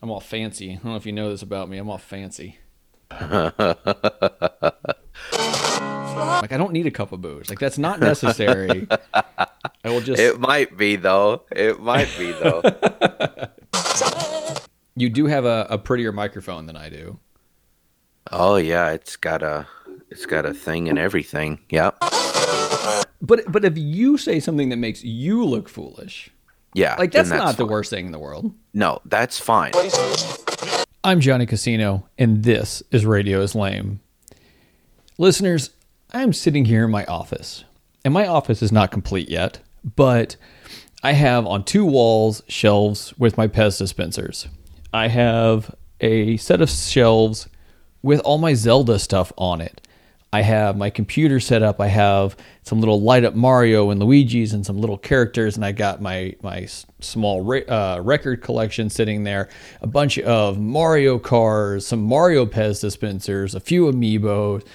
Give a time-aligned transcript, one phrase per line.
[0.00, 0.72] I'm all fancy.
[0.72, 1.78] I don't know if you know this about me.
[1.78, 2.58] I'm all fancy.
[3.10, 3.52] like
[6.52, 7.48] I don't need a cup of booze.
[7.48, 8.86] Like that's not necessary.
[9.14, 9.48] I
[9.84, 10.20] will just.
[10.20, 11.42] It might be though.
[11.50, 12.62] It might be though.
[14.96, 17.18] you do have a, a prettier microphone than I do.
[18.30, 19.66] oh yeah, it's got a
[20.10, 21.60] it's got a thing and everything.
[21.70, 21.96] Yep.
[23.20, 26.30] But but if you say something that makes you look foolish,
[26.74, 26.96] Yeah.
[26.98, 28.52] like then that's, not the worst thing in the world.
[28.74, 29.72] No, that's fine.
[31.04, 34.00] I'm Johnny Casino, and this is Radio is Lame.
[35.16, 35.70] Listeners,
[36.12, 37.64] I'm sitting here in my office,
[38.04, 39.60] and my office is not complete yet,
[39.96, 40.36] but
[41.02, 44.48] I have on two walls shelves with my Pez dispensers.
[44.92, 47.48] I have a set of shelves
[48.02, 49.80] with all my Zelda stuff on it.
[50.32, 51.80] I have my computer set up.
[51.80, 55.72] I have some little light up Mario and Luigi's and some little characters, and I
[55.72, 56.66] got my my
[57.00, 59.48] small re- uh, record collection sitting there.
[59.80, 64.66] A bunch of Mario cars, some Mario Pez dispensers, a few amiibos,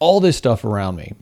[0.00, 1.14] all this stuff around me.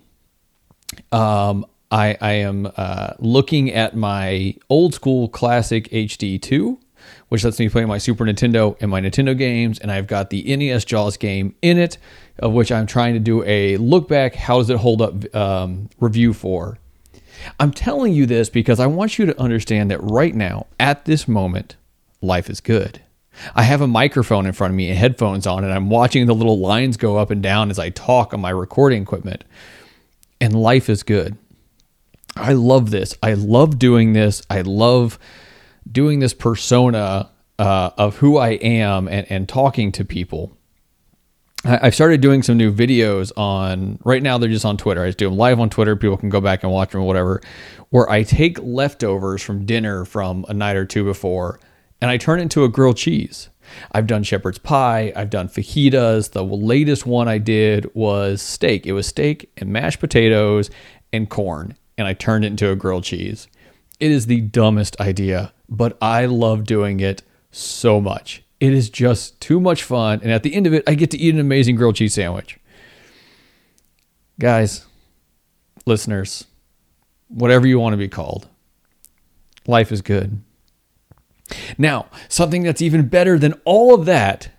[1.13, 6.79] Um, I, I am uh, looking at my old school classic HD2,
[7.29, 10.57] which lets me play my Super Nintendo and my Nintendo games, and I've got the
[10.57, 11.99] NES Jaws game in it,
[12.39, 15.89] of which I'm trying to do a look back, how does it hold up um,
[16.01, 16.79] review for.
[17.61, 21.29] I'm telling you this because I want you to understand that right now, at this
[21.29, 21.77] moment,
[22.21, 23.03] life is good.
[23.55, 26.35] I have a microphone in front of me and headphones on, and I'm watching the
[26.35, 29.45] little lines go up and down as I talk on my recording equipment
[30.41, 31.37] and life is good.
[32.35, 33.17] I love this.
[33.23, 34.43] I love doing this.
[34.51, 35.19] I love
[35.91, 40.56] doing this persona uh, of who I am and, and talking to people.
[41.67, 45.03] I've started doing some new videos on, right now they're just on Twitter.
[45.03, 45.97] I just do them live on Twitter.
[45.97, 47.41] People can go back and watch them or whatever,
[47.91, 51.59] where I take leftovers from dinner from a night or two before
[52.01, 53.49] and I turn it into a grilled cheese.
[53.93, 55.13] I've done shepherd's pie.
[55.17, 56.33] I've done fajitas.
[56.33, 58.87] The latest one I did was steak.
[58.87, 60.71] It was steak and mashed potatoes
[61.13, 63.49] and corn, and I turned it into a grilled cheese.
[63.99, 68.45] It is the dumbest idea, but I love doing it so much.
[68.59, 71.19] It is just too much fun, and at the end of it, I get to
[71.19, 72.59] eat an amazing grilled cheese sandwich.
[74.39, 74.87] Guys,
[75.85, 76.47] listeners,
[77.29, 78.49] whatever you want to be called,
[79.67, 80.43] life is good.
[81.79, 84.51] Now, something that's even better than all of that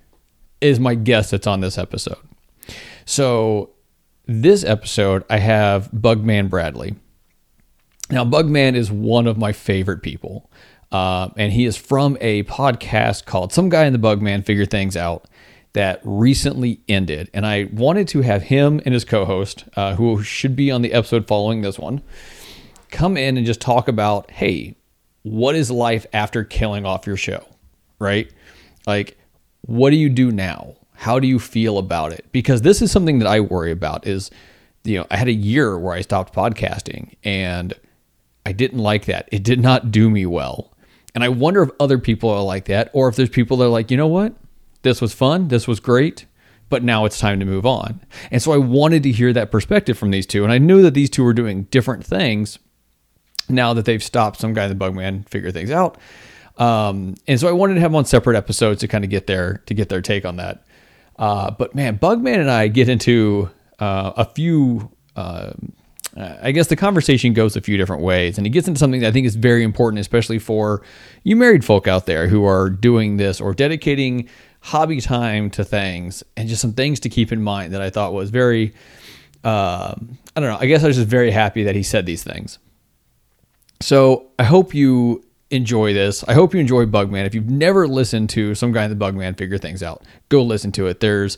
[0.62, 2.18] is my guest that's on this episode.
[3.06, 3.72] So,
[4.25, 6.96] this episode, I have Bugman Bradley.
[8.09, 10.50] Now, Bugman is one of my favorite people.
[10.92, 14.66] Uh, and he is from a podcast called Some Guy in the Bug Man Figure
[14.66, 15.28] Things Out
[15.74, 17.30] that recently ended.
[17.34, 20.81] And I wanted to have him and his co host, uh, who should be on
[20.81, 22.02] the episode following this one,
[22.90, 24.75] come in and just talk about hey,
[25.24, 27.46] what is life after killing off your show,
[28.00, 28.31] right?
[28.86, 29.18] Like,
[29.62, 30.75] what do you do now?
[30.94, 32.25] How do you feel about it?
[32.31, 34.08] Because this is something that I worry about.
[34.08, 34.31] Is
[34.84, 37.74] you know, I had a year where I stopped podcasting, and
[38.46, 39.28] I didn't like that.
[39.31, 40.74] It did not do me well,
[41.17, 43.69] and I wonder if other people are like that, or if there's people that are
[43.69, 44.35] like, you know what,
[44.83, 46.28] this was fun, this was great,
[46.69, 48.01] but now it's time to move on.
[48.29, 50.94] And so I wanted to hear that perspective from these two, and I knew that
[50.94, 52.59] these two were doing different things
[53.50, 55.97] now that they've stopped some guy in the Bugman figure things out.
[56.57, 59.25] Um, and so I wanted to have them on separate episodes to kind of get
[59.25, 60.67] their to get their take on that.
[61.17, 64.91] Uh, but man, Bugman and I get into uh, a few.
[65.16, 65.53] Uh,
[66.17, 69.07] I guess the conversation goes a few different ways, and it gets into something that
[69.07, 70.81] I think is very important, especially for
[71.23, 74.27] you married folk out there who are doing this or dedicating
[74.61, 78.13] hobby time to things, and just some things to keep in mind that I thought
[78.13, 78.73] was very.
[79.44, 80.57] Um, I don't know.
[80.59, 82.59] I guess I was just very happy that he said these things.
[83.79, 86.23] So I hope you enjoy this.
[86.27, 87.25] I hope you enjoy Bugman.
[87.25, 90.72] If you've never listened to some guy in the Bugman figure things out, go listen
[90.73, 91.00] to it.
[91.00, 91.38] There's,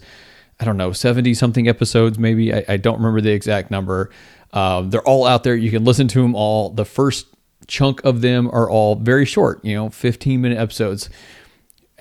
[0.60, 2.54] I don't know, 70 something episodes, maybe.
[2.54, 4.10] I, I don't remember the exact number.
[4.54, 5.56] Um, they're all out there.
[5.56, 6.70] You can listen to them all.
[6.72, 7.28] The first
[7.68, 11.10] chunk of them are all very short, you know, 15 minute episodes.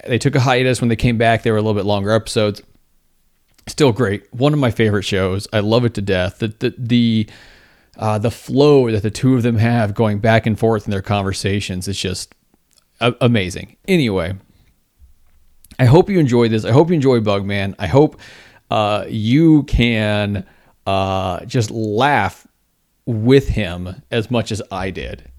[0.07, 1.43] They took a hiatus when they came back.
[1.43, 2.63] They were a little bit longer episodes.
[3.67, 4.33] Still great.
[4.33, 5.47] One of my favorite shows.
[5.53, 6.39] I love it to death.
[6.39, 7.29] The, the, the,
[7.99, 11.03] uh, the flow that the two of them have going back and forth in their
[11.03, 12.35] conversations is just
[13.01, 13.77] a- amazing.
[13.87, 14.35] Anyway,
[15.79, 16.65] I hope you enjoy this.
[16.65, 17.75] I hope you enjoy Bugman.
[17.79, 18.21] I hope
[18.71, 20.47] uh, you can
[20.89, 22.47] uh, just laugh
[23.05, 25.31] with him as much as I did.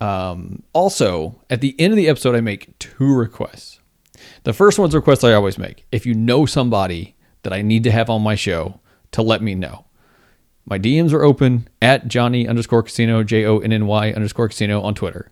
[0.00, 3.80] Um, also, at the end of the episode, I make two requests.
[4.44, 5.84] The first one's request I always make.
[5.92, 8.80] If you know somebody that I need to have on my show,
[9.12, 9.84] to let me know.
[10.64, 14.80] My DMs are open at Johnny underscore casino, J O N N Y underscore casino
[14.80, 15.30] on Twitter.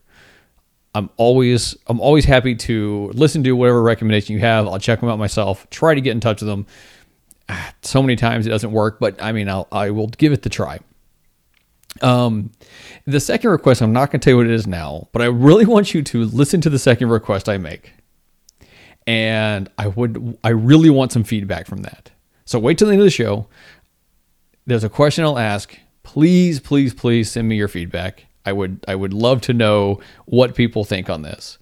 [0.94, 4.66] I'm always I'm always happy to listen to whatever recommendation you have.
[4.68, 5.66] I'll check them out myself.
[5.70, 6.66] Try to get in touch with them.
[7.84, 10.48] So many times it doesn't work, but I mean I'll I will give it the
[10.48, 10.78] try.
[12.00, 12.52] Um,
[13.06, 15.26] the second request I'm not going to tell you what it is now, but I
[15.26, 17.92] really want you to listen to the second request I make,
[19.06, 22.10] and I would I really want some feedback from that.
[22.44, 23.48] So wait till the end of the show.
[24.64, 25.76] There's a question I'll ask.
[26.02, 28.26] Please, please, please send me your feedback.
[28.44, 31.58] I would I would love to know what people think on this.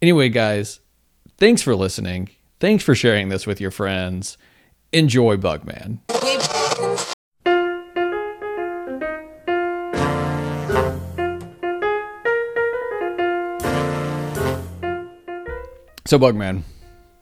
[0.00, 0.80] Anyway, guys,
[1.38, 2.30] thanks for listening.
[2.60, 4.36] Thanks for sharing this with your friends.
[4.92, 5.98] Enjoy Bugman.
[16.06, 16.62] So Bugman,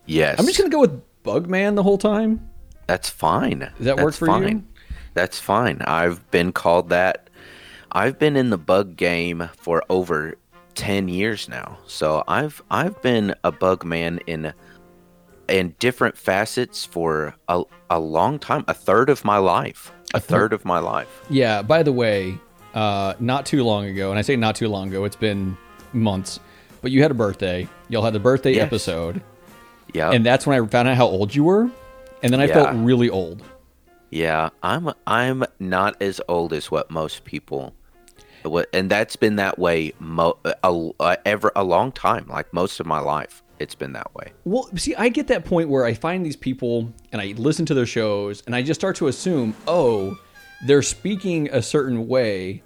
[0.07, 0.39] Yes.
[0.39, 2.49] I'm just gonna go with Bugman the whole time.
[2.87, 3.59] That's fine.
[3.59, 4.33] Does that work That's for you?
[4.33, 4.67] fine.
[5.15, 5.83] That's fine.
[5.83, 7.29] I've been called that.
[7.91, 10.37] I've been in the bug game for over
[10.77, 11.79] 10 years now.
[11.89, 14.53] So I've I've been a bug man in
[15.49, 19.93] in different facets for a, a long time, a third of my life.
[20.15, 21.09] A third of my life.
[21.29, 21.63] Yeah.
[21.63, 22.39] By the way,
[22.75, 25.57] uh, not too long ago, and I say not too long ago, it's been
[25.93, 26.41] months.
[26.83, 27.69] But you had a birthday.
[27.89, 28.67] Y'all had the birthday Yes.
[28.67, 29.21] episode,
[29.95, 30.11] Yeah.
[30.13, 31.69] and that's when I found out how old you were,
[32.23, 33.43] and then I felt really old.
[34.11, 37.75] Yeah, I'm I'm not as old as what most people,
[38.45, 42.27] what, and that's been that way mo- a, a, ever a long time.
[42.29, 44.33] Like most of my life, it's been that way.
[44.45, 47.75] Well, see, I get that point where I find these people and I listen to
[47.75, 50.19] their shows and I just start to assume, oh,
[50.67, 52.63] they're speaking a certain way.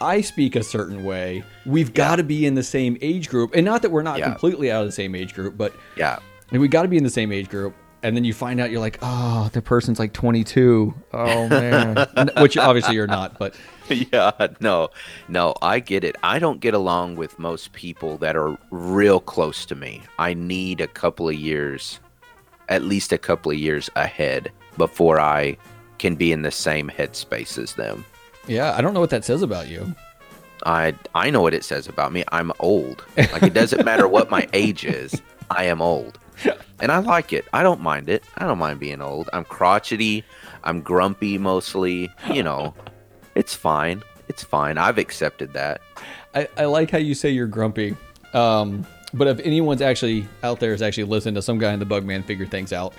[0.00, 1.42] I speak a certain way.
[1.64, 3.54] We've got to be in the same age group.
[3.54, 4.30] And not that we're not Yeah.
[4.30, 6.18] completely out of the same age group, but Yeah,
[6.52, 7.74] and we got to be in the same age group.
[8.02, 10.94] And then you find out you're like, oh, the person's like 22.
[11.12, 12.06] Oh, man.
[12.38, 13.56] Which obviously you're not, but
[14.12, 14.90] yeah, no,
[15.28, 16.16] no, I get it.
[16.22, 20.02] I don't get along with most people that are real close to me.
[20.18, 22.00] I need a couple of years,
[22.68, 25.56] at least a couple of years ahead before I
[25.98, 28.04] can be in the same headspace as them.
[28.46, 29.94] yeah, I don't know what that says about you.
[30.64, 32.24] I I know what it says about me.
[32.32, 33.04] I'm old.
[33.16, 35.20] Like it doesn't matter what my age is.
[35.50, 36.18] I am old.
[36.80, 37.46] And I like it.
[37.54, 38.22] I don't mind it.
[38.36, 39.30] I don't mind being old.
[39.32, 40.24] I'm crotchety.
[40.64, 42.10] I'm grumpy mostly.
[42.32, 42.74] You know,
[43.36, 44.02] it's fine.
[44.28, 44.76] It's fine.
[44.78, 45.80] I've accepted that.
[46.34, 47.96] I, I like how you say you're grumpy.
[48.34, 48.84] Um,
[49.14, 52.24] but if anyone's actually out there is actually listening to some guy in the Bugman
[52.24, 52.92] figure things out,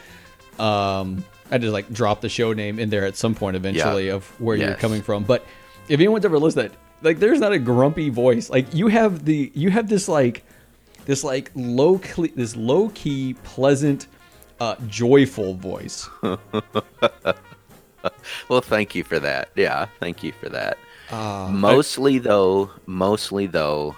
[0.57, 4.13] um, I just like drop the show name in there at some point eventually Yeah.
[4.15, 5.23] of where you're coming from.
[5.25, 5.45] But
[5.89, 8.49] if anyone's ever listened, like there's not a grumpy voice.
[8.49, 10.43] Like you have the you have this like
[11.05, 14.07] this like low cle- this low key pleasant
[14.59, 16.09] uh, joyful voice.
[18.49, 19.49] Well, thank you for that.
[19.55, 20.77] Yeah, thank you for that.
[21.11, 23.95] Uh, mostly though, mostly though.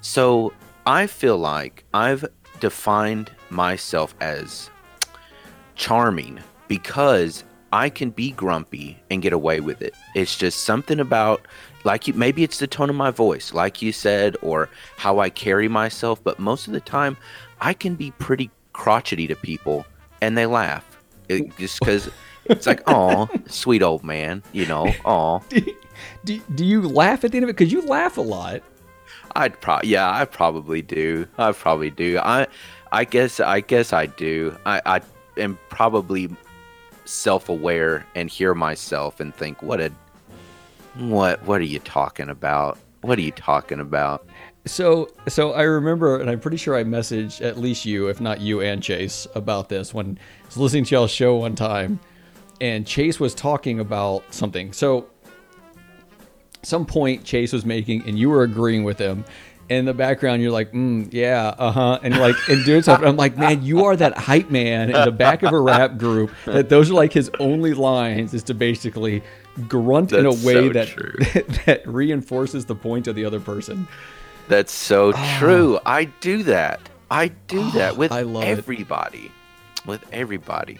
[0.00, 0.52] So
[0.86, 2.24] I feel like I've
[2.60, 4.70] defined myself as
[5.74, 9.94] charming because I can be grumpy and get away with it.
[10.14, 11.46] It's just something about
[11.84, 15.30] like you maybe it's the tone of my voice, like you said, or how I
[15.30, 17.16] carry myself, but most of the time
[17.60, 19.86] I can be pretty crotchety to people
[20.20, 20.84] and they laugh.
[21.28, 22.10] It, just cuz
[22.48, 24.92] it's like, "Oh, sweet old man," you know.
[25.04, 25.42] "Oh,
[26.24, 27.56] do, do you laugh at the end of it?
[27.56, 28.62] Because you laugh a lot.
[29.36, 31.26] I'd pro yeah, I probably do.
[31.38, 32.18] I probably do.
[32.18, 32.46] I
[32.92, 34.56] I guess I guess I do.
[34.66, 35.00] I, I
[35.36, 36.28] am probably
[37.04, 39.92] self aware and hear myself and think, what a
[40.96, 42.78] what what are you talking about?
[43.02, 44.26] What are you talking about?
[44.66, 48.40] So, so I remember, and I'm pretty sure I messaged at least you, if not
[48.40, 52.00] you and Chase, about this when I was listening to y'all's show one time,
[52.60, 54.72] and Chase was talking about something.
[54.72, 55.06] So,
[56.62, 59.24] some point Chase was making, and you were agreeing with him.
[59.68, 63.00] In the background, you're like, mm, "Yeah, uh huh," and like, and doing stuff.
[63.00, 65.98] And I'm like, "Man, you are that hype man in the back of a rap
[65.98, 66.30] group.
[66.46, 69.22] That those are like his only lines is to basically
[69.68, 73.86] grunt in a way so that that reinforces the point of the other person."
[74.48, 75.78] That's so true.
[75.84, 76.80] I do that.
[77.10, 78.58] I do that with love it.
[78.58, 79.30] everybody.
[79.84, 80.78] With everybody.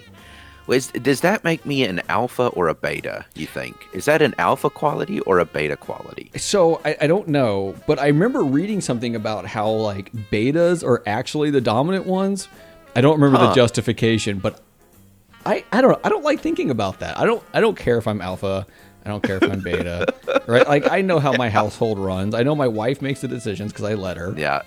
[0.69, 3.89] Was, does that make me an alpha or a beta, you think?
[3.95, 6.31] Is that an alpha quality or a beta quality?
[6.37, 11.03] So I, I don't know, but I remember reading something about how like betas are
[11.07, 12.49] actually the dominant ones.
[12.95, 14.61] I don't remember the justification, but
[15.47, 17.19] I, I don't I don't like thinking about that.
[17.19, 18.67] I don't I don't care if I'm alpha.
[19.07, 20.13] I don't care if I'm beta.
[20.47, 20.69] right?
[20.69, 22.35] Like I know how my household runs.
[22.35, 24.35] I know my wife makes the decisions because I let her.
[24.37, 24.61] Yeah,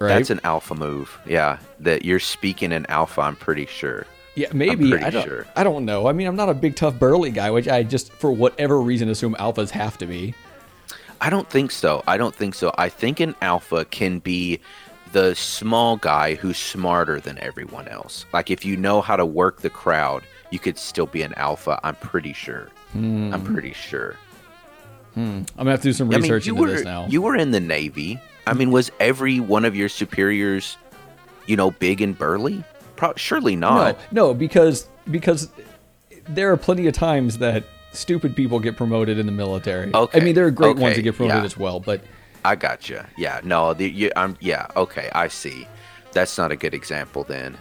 [0.00, 0.08] right?
[0.08, 1.16] That's an alpha move.
[1.26, 3.20] Yeah, that you're speaking in alpha.
[3.20, 4.04] I'm pretty sure.
[4.38, 5.46] Yeah, maybe I don't sure.
[5.56, 6.06] I don't know.
[6.06, 9.08] I mean, I'm not a big tough burly guy, which I just for whatever reason
[9.08, 10.34] assume alphas have to be.
[11.20, 12.02] I don't think so.
[12.06, 12.72] I don't think so.
[12.78, 14.60] I think an alpha can be
[15.12, 18.24] the small guy who's smarter than everyone else.
[18.32, 21.80] Like if you know how to work the crowd, you could still be an alpha.
[21.82, 22.68] I'm pretty sure.
[22.92, 23.34] Hmm.
[23.34, 24.14] I'm pretty sure.
[25.14, 25.20] Hmm.
[25.20, 27.06] I'm gonna have to do some I mean, research you into were this now.
[27.08, 28.20] you were in the Navy.
[28.46, 30.76] I mean, was every one of your superiors,
[31.46, 32.62] you know, big and burly?
[32.98, 33.96] Pro- surely not.
[34.10, 35.48] no, no, because because
[36.28, 37.62] there are plenty of times that
[37.92, 39.94] stupid people get promoted in the military.
[39.94, 41.44] Okay, I mean, there are great ones okay, that get promoted yeah.
[41.44, 42.00] as well, but
[42.44, 43.00] I got you.
[43.16, 45.68] Yeah, no, the, you, I'm yeah, okay, I see.
[46.10, 47.56] That's not a good example then.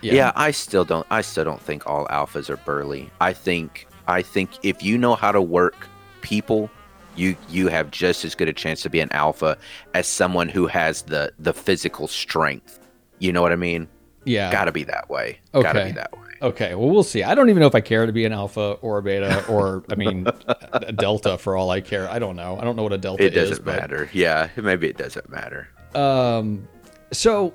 [0.00, 0.32] yeah, Yeah.
[0.36, 1.06] I still don't.
[1.10, 3.10] I still don't think all alphas are burly.
[3.20, 3.86] I think.
[4.08, 5.86] I think if you know how to work
[6.22, 6.70] people,
[7.14, 9.58] you you have just as good a chance to be an alpha
[9.92, 12.78] as someone who has the the physical strength.
[13.18, 13.86] You know what I mean?
[14.24, 14.50] Yeah.
[14.52, 15.38] Got to be that way.
[15.52, 15.84] Got to Okay.
[15.88, 16.18] be that way.
[16.42, 17.22] Okay, well, we'll see.
[17.22, 19.84] I don't even know if I care to be an alpha or a beta or,
[19.90, 20.26] I mean,
[20.72, 22.08] a delta for all I care.
[22.10, 22.58] I don't know.
[22.60, 24.10] I don't know what a delta it doesn't but- matter.
[24.12, 25.68] Yeah, maybe it doesn't matter.
[25.94, 26.66] Um,
[27.12, 27.54] so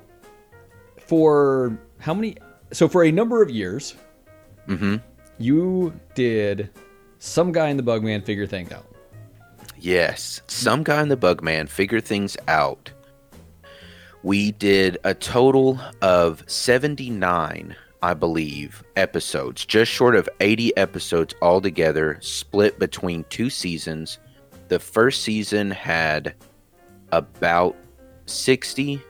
[0.98, 2.36] for how many?
[2.72, 3.94] So for a number of years,
[4.68, 4.96] Mm-hmm.
[5.38, 6.70] you did
[7.18, 8.84] some guy in the Bugman figure things out.
[9.78, 12.90] Yes, some guy in the Bugman figure things out.
[14.22, 22.18] We did a total of 79, I believe, episodes, just short of 80 episodes altogether,
[22.20, 24.18] split between two seasons.
[24.68, 26.34] The first season had
[27.12, 27.76] about
[28.26, 29.00] 60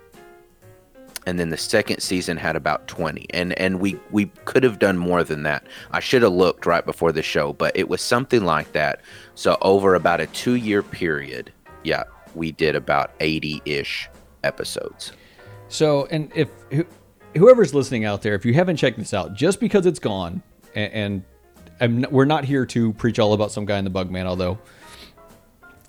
[1.26, 4.96] and then the second season had about 20 and and we we could have done
[4.96, 5.66] more than that.
[5.90, 9.00] I should have looked right before the show but it was something like that.
[9.34, 14.08] So over about a two year period yeah we did about 80-ish
[14.44, 15.12] episodes
[15.68, 16.86] So, and if who-
[17.36, 20.42] whoever's listening out there, if you haven't checked this out, just because it's gone,
[20.74, 21.22] and,
[21.80, 24.58] and we're not here to preach all about some guy in the Bugman, although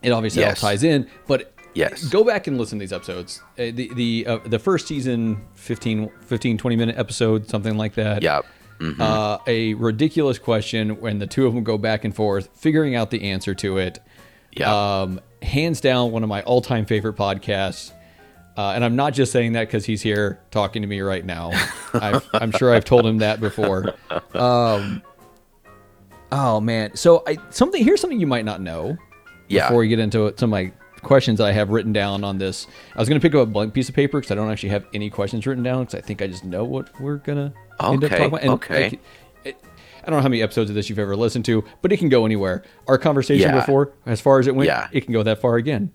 [0.02, 0.64] it obviously Yes.
[0.64, 1.08] all ties in.
[1.28, 2.04] But Yes.
[2.06, 3.42] go back and listen to these episodes.
[3.58, 8.22] Uh, the the uh, the first season, 15, 15, 20 minute episode, something like that.
[8.24, 8.42] yeah
[8.80, 9.00] Mhm.
[9.00, 13.12] Uh, a ridiculous question when the two of them go back and forth, figuring out
[13.12, 14.00] the answer to it.
[14.54, 15.02] Yeah.
[15.02, 17.92] Um, hands down, one of my all time favorite podcasts.
[18.60, 21.52] Uh, and I'm not just saying that because he's here talking to me right now.
[21.94, 23.94] I've, I'm sure I've told him that before.
[24.34, 25.02] Um,
[26.30, 28.98] oh man, so I something here's something you might not know.
[29.48, 29.70] Yeah.
[29.70, 30.74] Before we get into some of my
[31.04, 33.74] questions I have written down on this, I was going to pick up a blank
[33.74, 36.22] piece of paper because I don't actually have any questions written down because I think
[36.22, 38.42] I just know what we're gonna end up talking about.
[38.42, 38.90] And, okay.
[38.90, 39.00] like,
[39.46, 39.64] it,
[40.04, 42.10] I don't know how many episodes of this you've ever listened to, but it can
[42.10, 42.64] go anywhere.
[42.90, 43.62] Our conversation Yeah.
[43.62, 44.90] before, as far as it went, Yeah.
[44.92, 45.94] it can go that far again.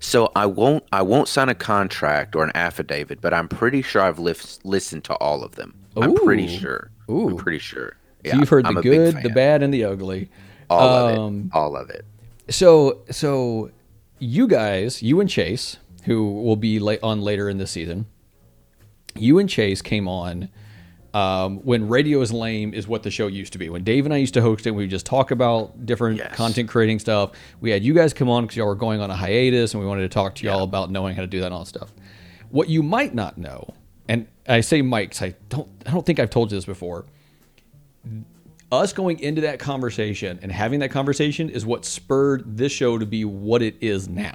[0.00, 4.00] So I won't I won't sign a contract or an affidavit, but I'm pretty sure
[4.02, 5.74] I've lis- listened to all of them.
[5.96, 6.90] I'm pretty sure.
[7.10, 7.28] Ooh.
[7.30, 7.96] I'm pretty sure.
[8.26, 10.28] So you've heard I'm the good, the bad, and the ugly.
[10.70, 11.56] all of Um, it.
[11.56, 12.04] All of it.
[12.48, 13.70] So, so
[14.18, 18.06] you guys, you and Chase, who will be late on later in the season,
[19.14, 20.48] you and Chase came on
[21.14, 23.68] um, when Radio is Lame is what the show used to be.
[23.68, 26.34] When Dave and I used to host it, we would just talk about different Yes.
[26.36, 27.32] content creating stuff.
[27.60, 29.88] We had you guys come on because y'all were going on a hiatus, and we
[29.88, 31.92] wanted to talk to y'all about knowing how to do that and all that stuff.
[32.50, 33.74] What you might not know,
[34.08, 37.06] and I say Mike, 'cause I don't, I don't think I've told you this before
[38.72, 43.04] us going into that conversation and having that conversation is what spurred this show to
[43.06, 44.34] be what it is now.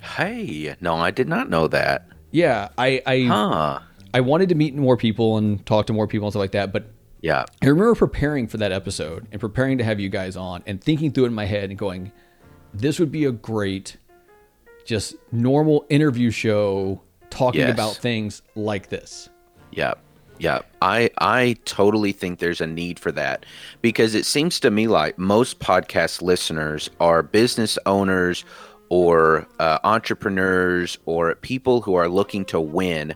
[0.00, 2.06] Hey, no, I did not know that.
[2.32, 3.78] Yeah, I I, Huh.
[4.14, 6.72] I wanted to meet more people and talk to more people and stuff like that,
[6.72, 6.86] but
[7.20, 7.44] Yeah.
[7.62, 11.12] I remember preparing for that episode and preparing to have you guys on and thinking
[11.12, 12.12] through it in my head and going,
[12.74, 13.96] this would be a great,
[14.84, 17.00] just normal interview show
[17.30, 17.72] talking Yes.
[17.72, 19.28] about things like this.
[19.70, 19.94] Yeah.
[20.38, 20.60] Yeah.
[20.82, 23.46] I I totally think there's a need for that
[23.80, 28.44] because it seems to me like most podcast listeners are business owners
[28.88, 33.14] or uh, entrepreneurs or people who are looking to win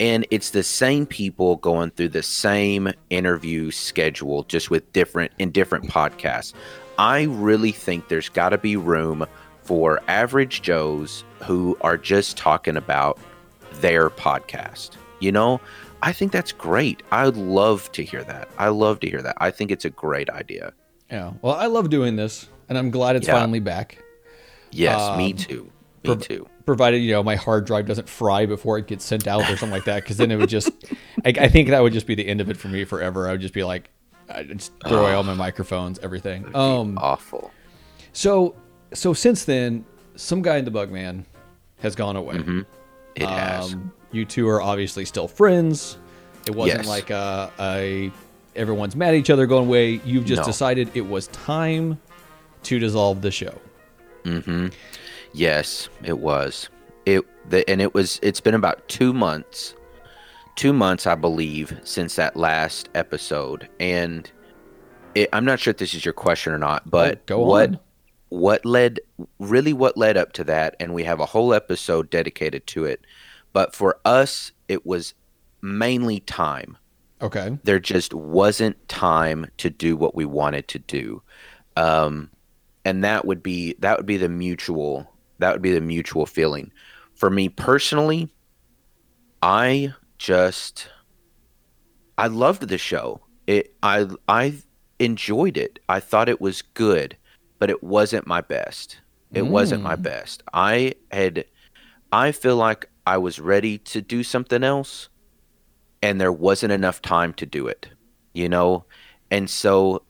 [0.00, 5.50] and it's the same people going through the same interview schedule just with different in
[5.50, 6.52] different podcasts.
[6.98, 9.26] I really think there's got to be room
[9.62, 13.18] for average joes who are just talking about
[13.80, 14.90] their podcast.
[15.20, 15.60] You know,
[16.02, 17.02] I think that's great.
[17.10, 18.48] I'd love to hear that.
[18.58, 19.36] I love to hear that.
[19.38, 20.72] I think it's a great idea.
[21.10, 21.32] Yeah.
[21.42, 23.34] Well, I love doing this and I'm glad it's Yeah.
[23.34, 23.98] finally back.
[24.72, 25.62] Yes, me Um, too.
[25.64, 25.70] Me
[26.04, 26.48] prov- too.
[26.66, 29.70] Provided you know my hard drive doesn't fry before it gets sent out or something
[29.70, 30.70] like that because then it would just
[31.24, 33.32] I, I think that would just be the end of it for me forever i
[33.32, 33.88] would just be like
[34.30, 37.52] i'd just throw away all my microphones everything um Awful.
[38.12, 38.56] so
[38.92, 39.84] so since then
[40.16, 41.24] some guy in the bug man
[41.78, 42.40] has gone away
[43.14, 43.72] It has.
[43.72, 45.98] um you two are obviously still friends
[46.46, 46.88] it wasn't Yes.
[46.88, 48.10] like a, a
[48.56, 50.46] everyone's mad at each other going away you've just No.
[50.46, 52.00] decided it was time
[52.64, 53.54] to dissolve the show
[54.24, 54.68] Mm-hmm.
[55.36, 56.68] Yes, it was.
[57.04, 58.18] It the, and it was.
[58.22, 59.74] It's been about two months,
[60.56, 63.68] two months, I believe, since that last episode.
[63.78, 64.30] And
[65.14, 67.82] it, I'm not sure if this is your question or not, but Oh, what
[68.30, 68.98] what led
[69.38, 73.06] really what led up to that, and we have a whole episode dedicated to it.
[73.52, 75.14] But for us, it was
[75.62, 76.76] mainly time
[77.22, 77.58] Okay.
[77.64, 81.22] there just wasn't time to do what we wanted to do
[81.76, 82.30] um,
[82.84, 86.72] and that would be that would be the mutual that would be the mutual feeling.
[87.14, 88.28] For me personally
[89.42, 90.88] i just
[92.18, 93.20] i loved the show.
[93.46, 94.54] It i i
[94.98, 95.78] enjoyed it.
[95.88, 97.16] I thought it was good
[97.58, 98.98] but it wasn't my best.
[99.32, 100.02] It wasn't my mm.
[100.02, 100.42] best.
[100.52, 101.44] I had
[102.12, 105.08] i feel like i was ready to do something else
[106.02, 107.88] and there wasn't enough time to do it
[108.36, 108.84] you know?
[109.30, 110.02] And so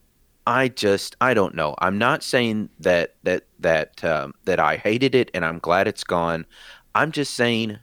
[0.47, 1.75] i just i don't know.
[1.79, 6.03] I'm not saying that that that um, that i hated it and i'm glad it's
[6.05, 6.45] gone.
[6.95, 7.77] I'm just saying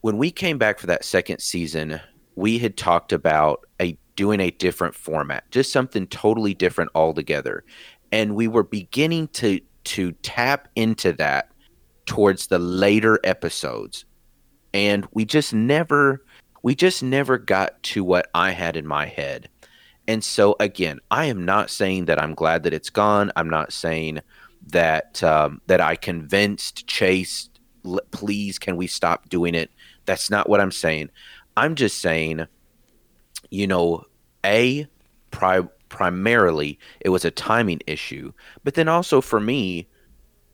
[0.00, 2.00] when we came back for that second season
[2.36, 7.64] we had talked about a doing a different format just something totally different altogether.
[8.12, 11.50] And we were beginning to to tap into that
[12.06, 14.04] towards the later episodes.
[14.72, 16.24] And we just never
[16.62, 19.48] we just never got to what I had in my head.
[20.06, 23.32] And so again, I am not saying that I'm glad that it's gone.
[23.36, 24.20] I'm not saying
[24.68, 27.48] that um, that I convinced Chase.
[27.84, 29.70] "L- Please, can we stop doing it?
[30.04, 31.10] That's not what I'm saying.
[31.56, 32.46] I'm just saying,
[33.50, 34.04] you know,
[34.44, 34.86] a
[35.30, 38.32] pri- primarily it was a timing issue,
[38.64, 39.86] but then also for me,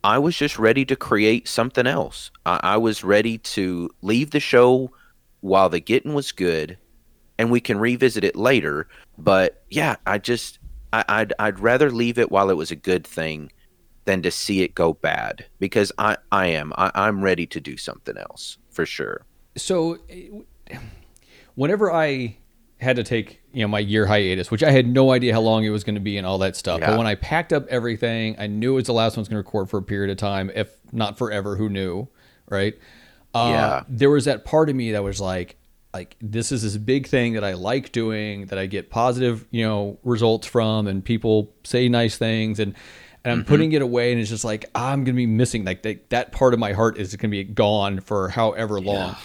[0.04, 2.30] I was just ready to create something else.
[2.46, 4.92] I, I was ready to leave the show
[5.40, 6.78] while the getting was good,
[7.40, 8.86] and we can revisit it later.
[9.16, 10.58] But yeah, I just
[10.92, 13.50] I, I'd I'd rather leave it while it was a good thing
[14.04, 17.76] than to see it go bad because I I am I, I'm ready to do
[17.78, 19.24] something else for sure.
[19.56, 19.98] So,
[21.54, 22.36] whenever I
[22.80, 25.64] had to take you know my year hiatus, which I had no idea how long
[25.64, 26.90] it was going to be and all that stuff, Yeah.
[26.90, 29.46] but when I packed up everything, I knew it was the last one's going to
[29.46, 31.56] record for a period of time, if not forever.
[31.56, 32.08] Who knew,
[32.48, 32.74] right?
[33.34, 33.82] Uh, Yeah.
[33.88, 35.56] There was that part of me that was like,
[35.92, 39.64] like this is this big thing that I like doing, that I get positive, you
[39.64, 42.74] know, results from, and people say nice things, and
[43.24, 43.48] and I'm mm-hmm.
[43.48, 46.54] putting it away, and it's just like I'm gonna be missing like that, that part
[46.54, 49.16] of my heart is gonna be gone for however long.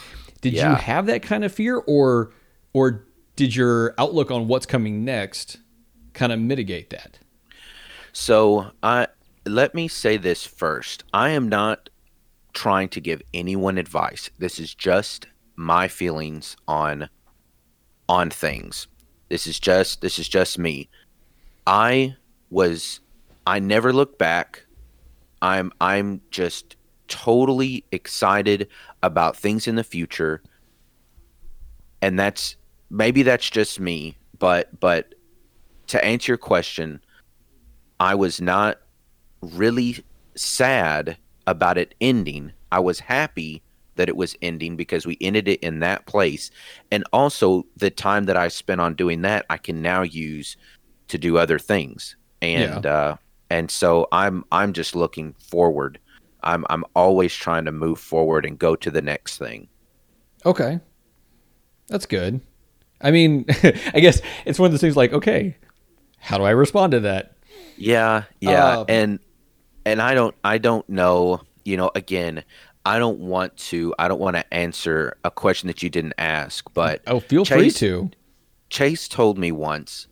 [0.41, 2.32] Did you have that kind of fear, or
[2.73, 5.58] or did your outlook on what's coming next
[6.13, 7.19] kind of mitigate that?
[8.12, 9.08] So I
[9.45, 11.04] let me say this first.
[11.13, 11.89] I am not
[12.54, 14.30] trying to give anyone advice.
[14.39, 17.10] This is just my feelings on
[18.08, 18.88] on things.
[19.30, 20.89] This is just this is just me.
[21.65, 22.15] I
[22.50, 23.00] was
[23.48, 24.65] I never look back.
[25.41, 26.76] I'm I'm just
[27.08, 28.68] totally excited
[29.04, 30.41] about things in the future.
[32.02, 32.56] And that's
[32.89, 35.15] maybe that's just me, but but
[35.88, 37.00] to answer your question,
[38.00, 38.80] I was not
[39.41, 40.04] really
[40.36, 42.52] sad about it ending.
[42.72, 43.63] I was happy
[43.95, 46.51] that it was ending because we ended it in that place.
[46.91, 50.58] And also the time that I spent on doing that, I can now use
[51.08, 52.15] to do other things.
[52.41, 53.17] And uh
[53.49, 55.99] and so I'm I'm just looking forward.
[56.43, 59.67] I'm I'm always trying to move forward and go to the next thing.
[60.45, 60.79] Okay,
[61.88, 62.41] that's good.
[63.01, 63.45] I mean,
[63.93, 65.58] I guess it's one of those things like, okay,
[66.19, 67.36] how do I respond to that?
[67.77, 69.19] Yeah, yeah, Um, and
[69.86, 72.43] and I don't I don't know, you know, again,
[72.86, 76.71] I don't want to I don't want to answer a question that you didn't ask,
[76.74, 78.12] but Oh, feel free Chase- to.
[78.69, 80.08] Chase told me once,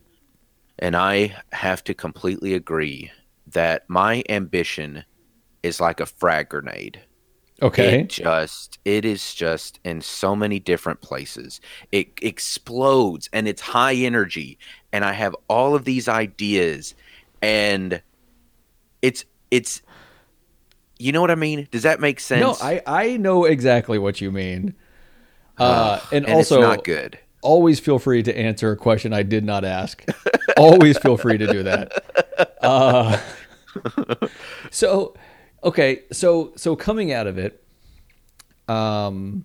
[0.78, 3.10] and I have to completely agree
[3.46, 5.04] that my ambition
[5.62, 7.00] is like a frag grenade.
[7.62, 8.00] Okay.
[8.00, 11.60] It just it is just in so many different places.
[11.92, 14.58] It explodes and it's high energy
[14.92, 16.94] and I have all of these ideas
[17.40, 18.02] and
[19.02, 19.82] it's it's
[20.98, 21.68] you know what I mean?
[21.70, 22.40] Does that make sense?
[22.40, 24.74] No, I, I know exactly what you mean.
[25.58, 27.18] Uh, and, and also, it's not good.
[27.42, 30.04] always feel free to answer a question I did not ask.
[30.56, 31.92] always feel free to do that.
[32.64, 33.20] Uh,
[34.70, 35.14] so,
[35.62, 37.62] okay, so so coming out of it,
[38.68, 39.44] um,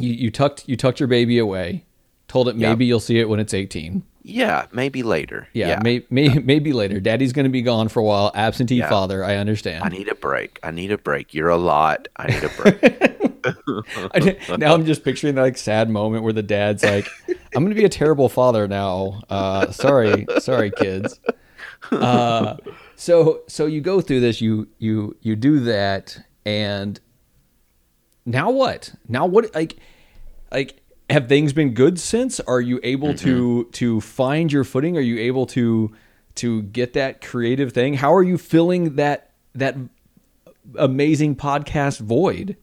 [0.00, 1.84] you, you tucked you tucked your baby away,
[2.34, 2.68] told it Yep.
[2.68, 4.02] maybe you'll see it when it's eighteen.
[4.26, 5.46] Yeah, maybe later.
[5.52, 6.98] Yeah, May, may, maybe later.
[6.98, 8.32] Daddy's going to be gone for a while.
[8.34, 8.88] Absentee Yeah.
[8.88, 9.22] father.
[9.22, 9.84] I understand.
[9.84, 10.58] I need a break.
[10.62, 11.32] I need a break.
[11.34, 12.08] You're a lot.
[12.16, 13.10] I need a break.
[14.58, 17.74] Now I'm just picturing that like sad moment where the dad's like, "I'm going to
[17.74, 19.20] be a terrible father now.
[19.28, 21.20] Uh, sorry, sorry, kids."
[21.92, 22.56] Uh,
[22.96, 26.98] so so you go through this, you you you do that, and
[28.24, 28.94] now what?
[29.08, 29.54] Now what?
[29.54, 29.76] Like
[30.50, 32.40] like have things been good since?
[32.40, 33.26] Are you able mm-hmm.
[33.26, 34.96] to to find your footing?
[34.96, 35.92] Are you able to
[36.36, 37.94] to get that creative thing?
[37.94, 39.76] How are you filling that that
[40.76, 42.56] amazing podcast void?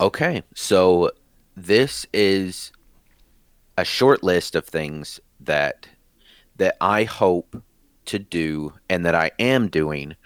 [0.00, 1.10] Okay, so
[1.56, 2.72] this is
[3.76, 5.88] a short list of things that
[6.56, 7.62] that I hope
[8.06, 10.16] to do and that I am doing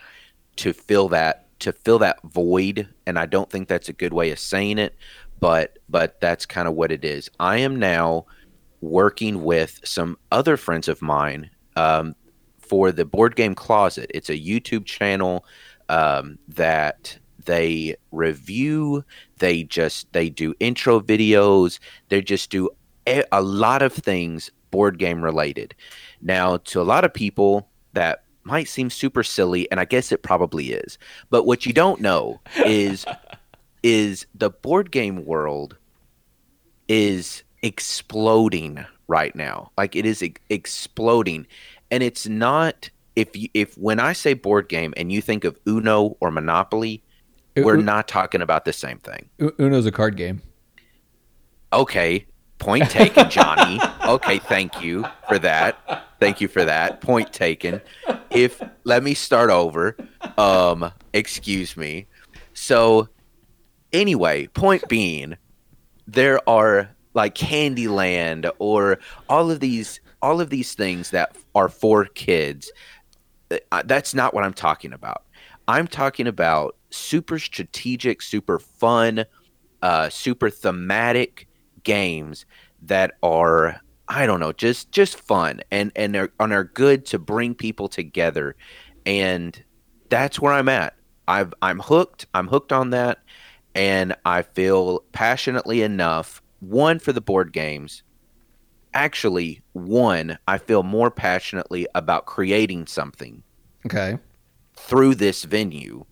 [0.56, 4.30] to fill that to fill that void and I don't think that's a good way
[4.30, 4.94] of saying it
[5.44, 7.28] but but that's kind of what it is.
[7.38, 8.24] I am now
[8.80, 12.14] working with some other friends of mine um,
[12.56, 14.10] for the Board Game Closet.
[14.14, 15.44] It's a YouTube channel
[15.90, 19.04] um, that they review.
[19.36, 21.78] They just they do intro videos.
[22.08, 22.70] They just do
[23.06, 25.74] a, a lot of things board game related.
[26.22, 30.22] Now, to a lot of people, that might seem super silly, and I guess it
[30.22, 30.96] probably is.
[31.28, 33.04] But what you don't know is
[33.84, 35.76] is the board game world
[36.88, 39.70] is exploding right now.
[39.76, 41.46] Like it is e- exploding,
[41.90, 45.56] and it's not if you, if when I say board game and you think of
[45.68, 47.02] Uno or Monopoly,
[47.56, 49.28] we're not talking about the same thing.
[49.60, 50.42] Uno's a card game.
[51.72, 52.26] Okay,
[52.58, 53.80] point taken, Johnny.
[54.06, 56.08] okay, thank you for that.
[56.18, 57.00] Thank you for that.
[57.00, 57.80] Point taken.
[58.30, 59.96] If let me start over.
[60.38, 62.06] Um, excuse me.
[62.54, 63.08] So,
[63.94, 65.36] anyway, point being,
[66.06, 72.06] there are like Candyland or all of these all of these things that are for
[72.06, 72.72] kids.
[73.50, 75.22] Uh, that's not what I'm talking about.
[75.68, 79.24] I'm talking about super strategic, super fun,
[79.82, 81.46] uh, super thematic
[81.84, 82.46] games
[82.82, 87.18] that are I don't know, just just fun and and are, and are good to
[87.18, 88.56] bring people together,
[89.06, 89.62] and
[90.10, 90.94] that's where I'm at.
[91.26, 92.26] I've I'm hooked.
[92.34, 93.18] I'm hooked on that,
[93.74, 96.42] and I feel passionately enough.
[96.60, 98.02] One for the board games.
[98.94, 103.42] Actually, one I feel more passionately about creating something.
[103.86, 104.18] Okay.
[104.76, 106.04] Through this venue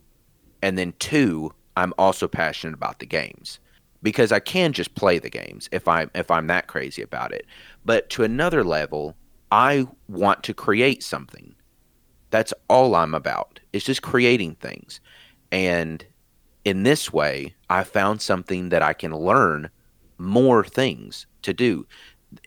[0.61, 3.59] and then two, I'm also passionate about the games
[4.01, 7.45] because I can just play the games if I'm if I'm that crazy about it.
[7.85, 9.15] But to another level,
[9.51, 11.55] I want to create something.
[12.29, 13.59] That's all I'm about.
[13.71, 14.99] It's just creating things.
[15.51, 16.05] And
[16.65, 19.69] in this way, I found something that I can learn
[20.17, 21.85] more things to do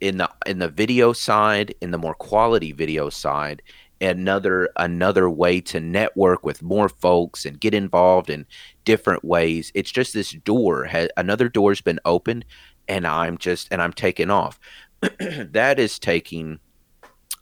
[0.01, 3.63] in the in the video side, in the more quality video side,
[4.01, 8.47] another another way to network with more folks and get involved in
[8.85, 9.71] different ways.
[9.75, 12.45] It's just this door has another door's been opened
[12.89, 14.59] and i'm just and i'm taking off.
[15.19, 16.59] That is taking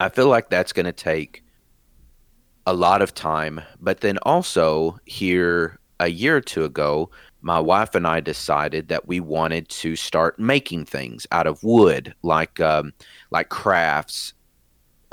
[0.00, 1.44] i feel like that's going to take
[2.66, 7.94] a lot of time but then also here a year or two ago my wife
[7.94, 12.92] and i decided that we wanted to start making things out of wood like um,
[13.30, 14.34] like crafts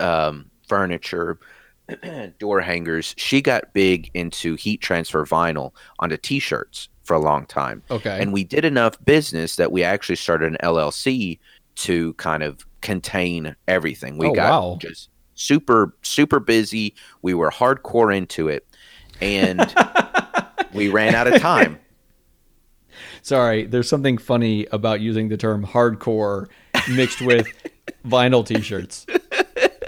[0.01, 1.39] um, furniture,
[2.39, 3.13] door hangers.
[3.17, 7.83] She got big into heat transfer vinyl onto t-shirts for a long time.
[7.91, 8.21] Okay.
[8.21, 11.39] And we did enough business that we actually started an LLC
[11.75, 14.17] to kind of contain everything.
[14.17, 14.77] We oh, got wow.
[14.79, 16.95] just super super busy.
[17.21, 18.67] We were hardcore into it
[19.21, 19.59] and
[20.73, 21.79] we ran out of time.
[23.21, 26.47] Sorry, there's something funny about using the term hardcore
[26.89, 27.47] mixed with
[28.05, 29.05] vinyl t-shirts.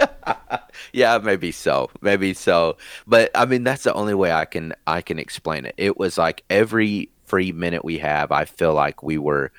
[0.93, 2.77] yeah, maybe so, maybe so.
[3.07, 5.73] But I mean, that's the only way I can I can explain it.
[5.77, 9.51] It was like every free minute we have, I feel like we were,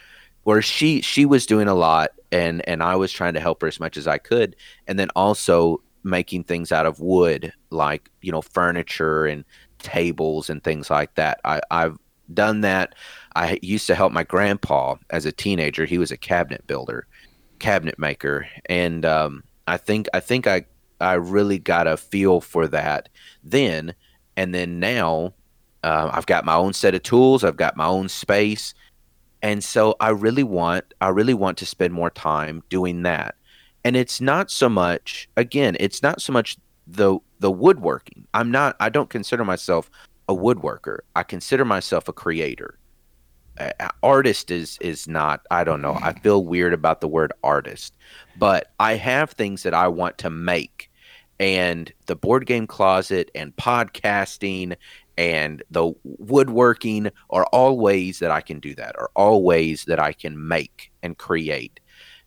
[0.45, 3.69] where she she was doing a lot, and and I was trying to help her
[3.69, 4.55] as much as I could,
[4.87, 9.45] and then also making things out of wood, like you know furniture and
[9.85, 11.41] tables and things like that.
[11.45, 11.99] I I've
[12.33, 12.95] done that.
[13.37, 15.85] I used to help my grandpa as a teenager.
[15.85, 17.07] He was a cabinet builder,
[17.59, 20.65] cabinet maker, and um, I think I think I
[21.01, 23.09] I really got a feel for that
[23.45, 23.95] then,
[24.37, 25.35] and then now
[25.83, 27.45] uh, I've got my own set of tools.
[27.45, 28.75] I've got my own space,
[29.43, 33.35] and so I really want I really want to spend more time doing that.
[33.87, 38.27] And it's not so much again, it's not so much the the woodworking.
[38.35, 38.77] I'm not.
[38.81, 39.91] I don't consider myself
[40.29, 40.99] a woodworker.
[41.17, 42.79] I consider myself a creator
[44.03, 47.95] artist is is not i don't know i feel weird about the word artist
[48.37, 50.91] but i have things that i want to make
[51.39, 54.75] and the board game closet and podcasting
[55.17, 60.01] and the woodworking are all ways that i can do that are all ways that
[60.01, 61.79] i can make and create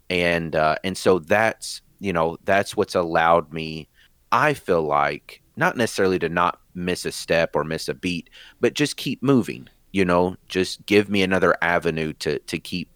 [0.10, 3.89] and uh, and so that's you know that's what's allowed me
[4.32, 8.30] i feel like not necessarily to not miss a step or miss a beat,
[8.62, 9.68] but just keep moving.
[9.92, 12.90] You know, just give me another avenue to to keep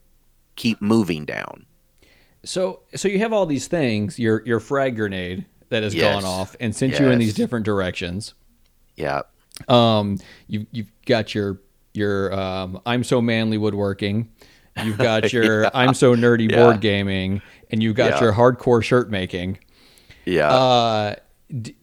[0.55, 1.65] keep moving down.
[2.43, 6.13] So so you have all these things, your your frag grenade that has Yes.
[6.13, 8.35] gone off and sent you in these different directions.
[8.95, 9.21] Yeah.
[9.67, 11.59] Um, you you've got your
[11.95, 14.29] your um, I'm so manly woodworking.
[14.83, 16.57] You've got your I'm so nerdy Yeah.
[16.63, 17.41] board gaming,
[17.71, 18.21] and you've got Yeah.
[18.25, 19.57] your hardcore shirt making.
[20.25, 20.49] Yeah.
[20.49, 21.15] Uh,
[21.61, 21.75] d-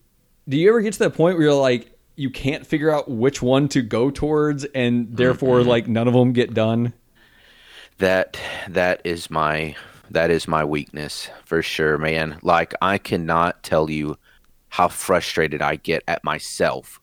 [0.48, 3.42] do you ever get to that point where you're like you can't figure out which
[3.42, 6.92] one to go towards, and therefore like none of them get done?
[7.98, 9.74] that that is my
[10.10, 14.16] that is my weakness for sure man like i cannot tell you
[14.70, 17.00] how frustrated i get at myself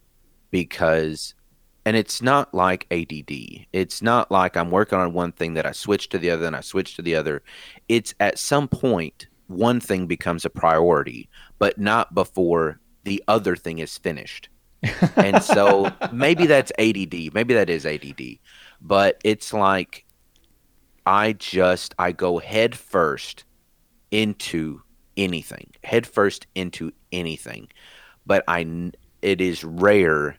[0.52, 1.36] because
[1.86, 3.12] and it's not like add
[3.74, 6.56] it's not like i'm working on one thing that i switch to the other and
[6.56, 7.44] i switch to the other
[7.90, 11.30] it's at some point one thing becomes a priority
[11.60, 14.50] but not before the other thing is finished
[15.16, 17.34] and so maybe that's ADD.
[17.34, 18.40] Maybe that is ADD.
[18.82, 20.06] But it's like
[21.06, 23.46] I just I go head first
[24.12, 24.82] into
[25.18, 25.72] anything.
[25.84, 27.70] Head first into anything.
[28.26, 30.38] But I it is rare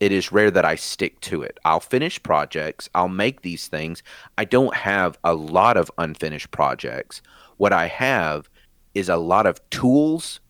[0.00, 1.58] it is rare that I stick to it.
[1.64, 4.02] I'll finish projects, I'll make these things.
[4.38, 7.22] I don't have a lot of unfinished projects.
[7.56, 8.48] What I have
[8.94, 10.40] is a lot of tools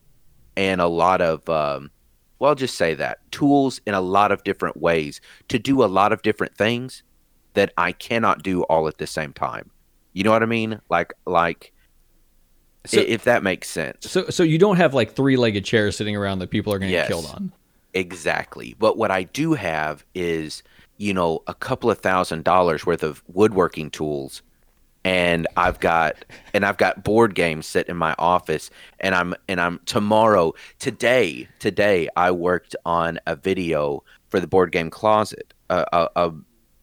[0.57, 1.91] and a lot of um,
[2.39, 5.87] well, I'll just say that tools in a lot of different ways to do a
[5.87, 7.03] lot of different things
[7.55, 9.71] that I cannot do all at the same time.
[10.13, 10.81] You know what I mean?
[10.91, 11.73] Like, like
[12.85, 14.11] So- if that makes sense.
[14.11, 16.89] So so you don't have like three legged chairs sitting around that people are going
[16.91, 17.09] to Yes.
[17.09, 17.53] get killed on.
[17.97, 18.77] Exactly.
[18.79, 20.63] But what I do have is,
[20.99, 24.43] you know, a couple of thousand dollars worth of woodworking tools
[25.03, 28.69] and I've got and I've got board games set in my office
[29.01, 34.73] and I'm and I'm tomorrow today today I worked on a video for the board
[34.73, 36.31] game closet uh, uh, uh,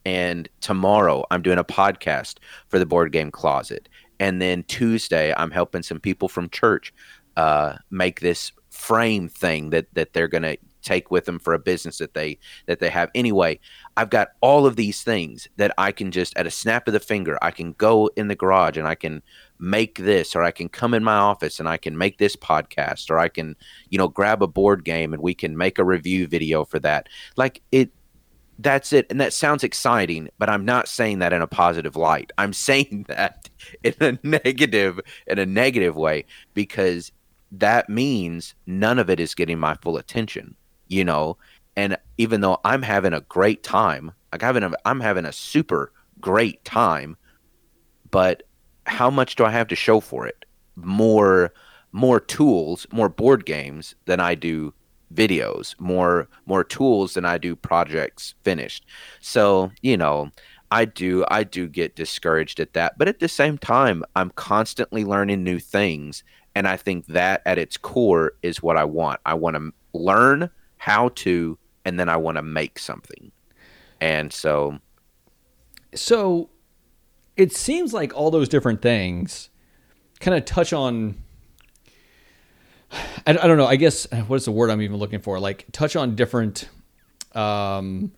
[0.06, 2.38] and tomorrow I'm doing a podcast
[2.70, 3.88] for the board game closet
[4.20, 6.92] and then Tuesday I'm helping some people from church
[7.38, 11.98] uh, make this frame thing that that they're gonna take with them for a business
[11.98, 13.10] that they that they have.
[13.16, 13.60] Anyway
[13.98, 17.00] i've got all of these things that i can just at a snap of the
[17.00, 19.22] finger i can go in the garage and i can
[19.60, 23.10] make this or i can come in my office and i can make this podcast
[23.10, 23.56] or i can
[23.90, 27.08] you know grab a board game and we can make a review video for that.
[27.36, 27.92] Like it
[28.60, 29.08] that's it.
[29.10, 32.32] And that sounds exciting but i'm not saying that in a positive light.
[32.38, 33.50] I'm saying that
[33.84, 37.12] in a negative in a negative way because
[37.52, 40.56] that means none of it is getting my full attention
[40.88, 41.38] you know
[41.76, 45.92] and even though i'm having a great time like having a, i'm having a super
[46.20, 47.18] great time
[48.12, 48.44] but
[48.86, 50.46] how much do i have to show for it?
[50.76, 51.54] More
[51.92, 54.74] more tools more board games than i do
[55.14, 58.86] videos more more tools than i do projects finished.
[59.20, 60.30] So you know
[60.72, 65.06] i do i do get discouraged at that but at the same time i'm constantly
[65.06, 66.24] learning new things
[66.56, 69.20] and i think that at its core is what i want.
[69.26, 70.50] I want to learn
[70.86, 73.32] how to and then i want to make something
[74.02, 74.80] and so
[75.96, 76.50] So
[77.38, 79.50] it seems like all those different things
[80.20, 81.16] kind of touch on.
[83.26, 83.66] I, I don't know.
[83.66, 85.40] I guess what is the word I'm even looking for?
[85.40, 86.68] Like touch on different.
[87.34, 88.12] Um,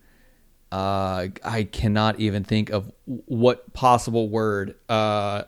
[0.72, 4.74] uh, I cannot even think of what possible word.
[4.88, 5.44] Uh,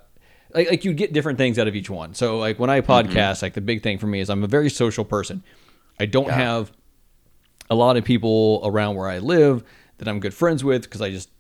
[0.55, 2.15] like like you get different things out of each one.
[2.15, 4.71] So like when I podcast, like the big thing for me is I'm a very
[4.71, 5.43] social person.
[6.01, 6.73] I don't have
[7.71, 9.65] a lot of people around where I live
[9.99, 11.31] that I'm good friends with because I just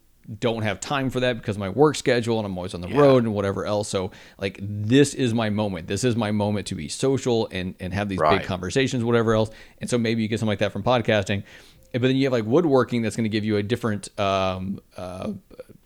[0.41, 2.88] don't have time for that because of my work schedule and I'm always on the
[2.88, 3.88] road and whatever else.
[3.88, 5.87] So like this is my moment.
[5.88, 8.41] This is my moment to be social and and have these Right.
[8.41, 9.51] big conversations, whatever else.
[9.81, 11.45] And so maybe you get something like that from podcasting.
[11.93, 15.33] But then you have like woodworking that's going to give you a different um, uh,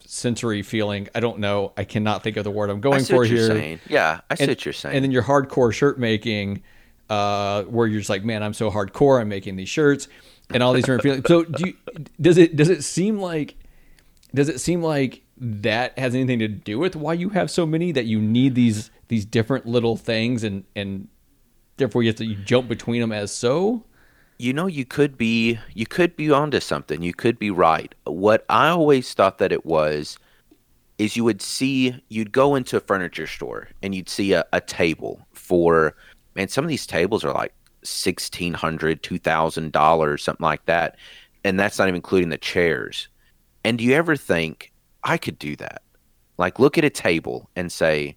[0.04, 1.08] sensory feeling.
[1.14, 1.72] I don't know.
[1.76, 4.50] I cannot think of the word I'm going for here saying yeah i see and,
[4.50, 6.62] what you're saying And then your hardcore shirt making,
[7.08, 9.20] uh, where you're just like, man, I'm so hardcore.
[9.20, 10.08] I'm making these shirts
[10.50, 11.24] and all these different feelings.
[11.26, 11.74] So do you,
[12.20, 13.56] does it does it seem like
[14.34, 17.92] does it seem like that has anything to do with why you have so many
[17.92, 21.08] that you need these these different little things and and
[21.76, 23.84] therefore you have to you jump between them as so?
[24.42, 28.44] you know you could be you could be onto something you could be right what
[28.48, 30.18] i always thought that it was
[30.98, 34.60] is you would see you'd go into a furniture store and you'd see a, a
[34.60, 35.94] table for
[36.34, 40.96] and some of these tables are like $1600 $2000 something like that
[41.44, 43.08] and that's not even including the chairs
[43.64, 44.72] and do you ever think
[45.04, 45.82] i could do that
[46.38, 48.16] like look at a table and say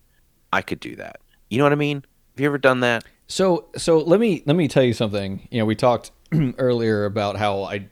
[0.53, 3.65] i could do that you know what i mean have you ever done that So
[3.75, 5.47] so let me let me tell you something.
[5.49, 6.11] You know, we talked
[6.57, 7.87] earlier about how I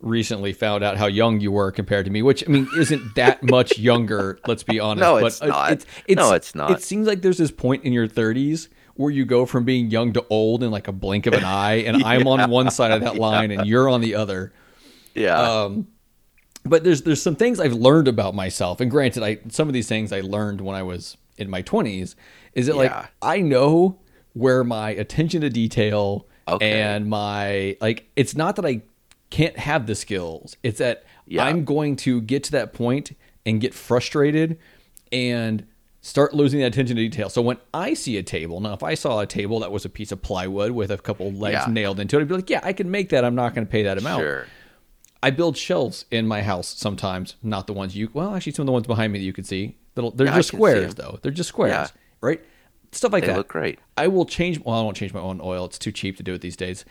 [0.00, 3.42] recently found out how young you were compared to me, which I mean isn't that
[3.50, 4.38] much younger.
[4.46, 5.00] Let's be honest.
[5.00, 5.84] No, but it's not.
[6.10, 6.70] No, it's not.
[6.72, 10.12] It seems like there's this point in your 30s where you go from being young
[10.12, 13.00] to old in like a blink of an eye, and I'm on one side of
[13.02, 14.52] that line and you're on the other.
[15.14, 15.40] Yeah.
[15.40, 15.88] Um,
[16.64, 19.88] but there's there's some things I've learned about myself, and granted, I some of these
[19.88, 22.14] things I learned when I was in my 20s.
[22.54, 23.98] Is it like I know
[24.32, 26.80] where my attention to detail Okay.
[26.80, 28.82] and my like it's not that I
[29.30, 30.56] can't have the skills.
[30.62, 31.44] It's that Yeah.
[31.44, 34.58] I'm going to get to that point and get frustrated
[35.10, 35.66] and
[36.06, 37.30] start losing that attention to detail.
[37.30, 39.88] So when I see a table, now if I saw a table that was a
[39.88, 41.72] piece of plywood with a couple legs Yeah.
[41.72, 43.24] nailed into it, I'd be like, yeah, I can make that.
[43.24, 44.20] I'm not going to pay that amount.
[44.20, 44.46] sure.
[45.22, 48.10] I build shelves in my house sometimes, not the ones you.
[48.12, 49.76] Well, actually, some of the ones behind me that you can see.
[49.94, 51.18] They're Yeah, just squares though.
[51.22, 51.86] They're just squares, Yeah.
[52.20, 52.44] right?
[52.92, 53.38] Stuff like They that.
[53.38, 53.78] look great.
[53.96, 54.60] I will change.
[54.60, 55.64] Well, I won't change my own oil.
[55.64, 56.84] It's too cheap to do it these days.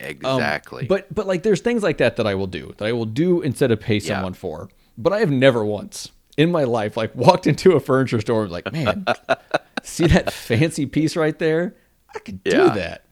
[0.00, 0.86] Um, Exactly.
[0.86, 3.40] But but like, there's things like that that I will do that I will do
[3.42, 4.68] instead of pay someone for.
[4.98, 8.50] But I have never once in my life like walked into a furniture store and
[8.50, 9.04] was like, man,
[9.82, 11.74] see that fancy piece right there?
[12.14, 12.74] I could do Yeah.
[12.74, 13.02] that.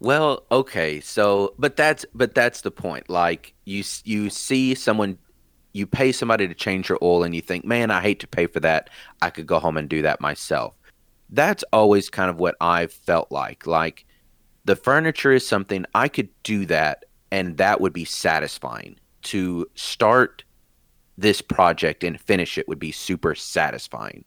[0.00, 3.08] Well, okay, so but that's but that's the point.
[3.08, 5.18] Like you you see someone
[5.72, 8.46] you pay somebody to change your oil and you think, "Man, I hate to pay
[8.46, 8.90] for that.
[9.22, 10.74] I could go home and do that myself."
[11.30, 13.66] That's always kind of what I've felt like.
[13.66, 14.04] Like
[14.64, 18.96] the furniture is something I could do that and that would be satisfying.
[19.22, 20.44] To start
[21.16, 24.24] this project and finish it would be super satisfying.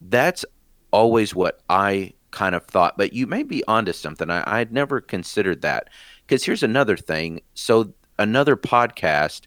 [0.00, 0.44] That's
[0.90, 4.30] always what I kind of thought, but you may be onto something.
[4.30, 5.88] I, I'd never considered that.
[6.26, 7.40] Because here's another thing.
[7.54, 9.42] So, another podcast.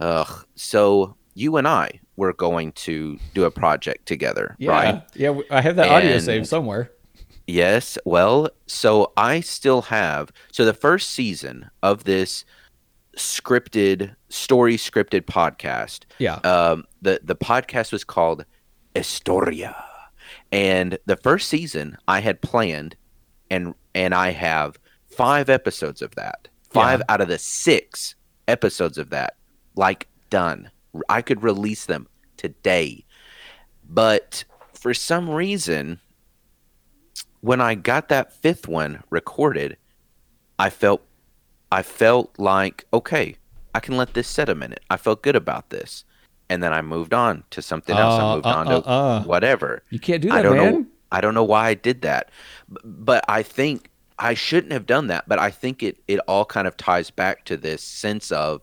[0.00, 0.46] Ugh.
[0.54, 5.02] So, you and I were going to do a project together, Yeah, right?
[5.14, 5.38] yeah.
[5.50, 6.92] I have that audio saved somewhere.
[7.46, 7.98] Yes.
[8.04, 10.32] Well, so I still have.
[10.52, 12.44] So, the first season of this
[13.16, 16.36] scripted, story scripted podcast Yeah.
[16.44, 18.44] um, the the podcast was called
[18.94, 19.76] Historia,
[20.52, 22.96] and the first season I had planned,
[23.50, 26.48] and and I have five episodes of that.
[26.70, 27.04] Five Yeah.
[27.08, 28.14] out of the six
[28.48, 29.36] episodes of that,
[29.76, 30.70] like done.
[31.08, 33.04] I could release them today,
[33.88, 36.00] but for some reason,
[37.40, 39.76] when I got that fifth one recorded,
[40.58, 41.05] I felt
[41.72, 43.36] I felt like okay,
[43.74, 44.80] I can let this set a minute.
[44.90, 46.04] I felt good about this,
[46.48, 48.20] and then I moved on to something else.
[48.20, 49.22] Uh, I moved uh, on to uh, uh.
[49.24, 49.82] whatever.
[49.90, 50.72] You can't do that, I don't man.
[50.72, 50.86] know.
[51.12, 52.30] I don't know why I did that,
[52.84, 55.28] but I think I shouldn't have done that.
[55.28, 58.62] But I think it it all kind of ties back to this sense of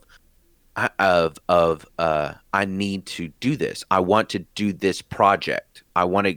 [0.76, 3.84] I- of of uh, I need to do this.
[3.90, 5.82] I want to do this project.
[5.94, 6.36] I want to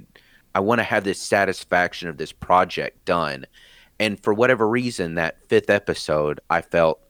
[0.56, 3.46] I want to have this satisfaction of this project done.
[4.00, 7.02] And for whatever reason, that fifth episode, I felt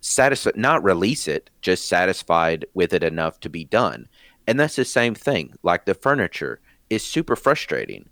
[0.00, 4.08] satisfied, not release it, just satisfied with it enough to be done.
[4.46, 5.54] And that's the same thing.
[5.62, 8.08] Like the furniture is super frustrating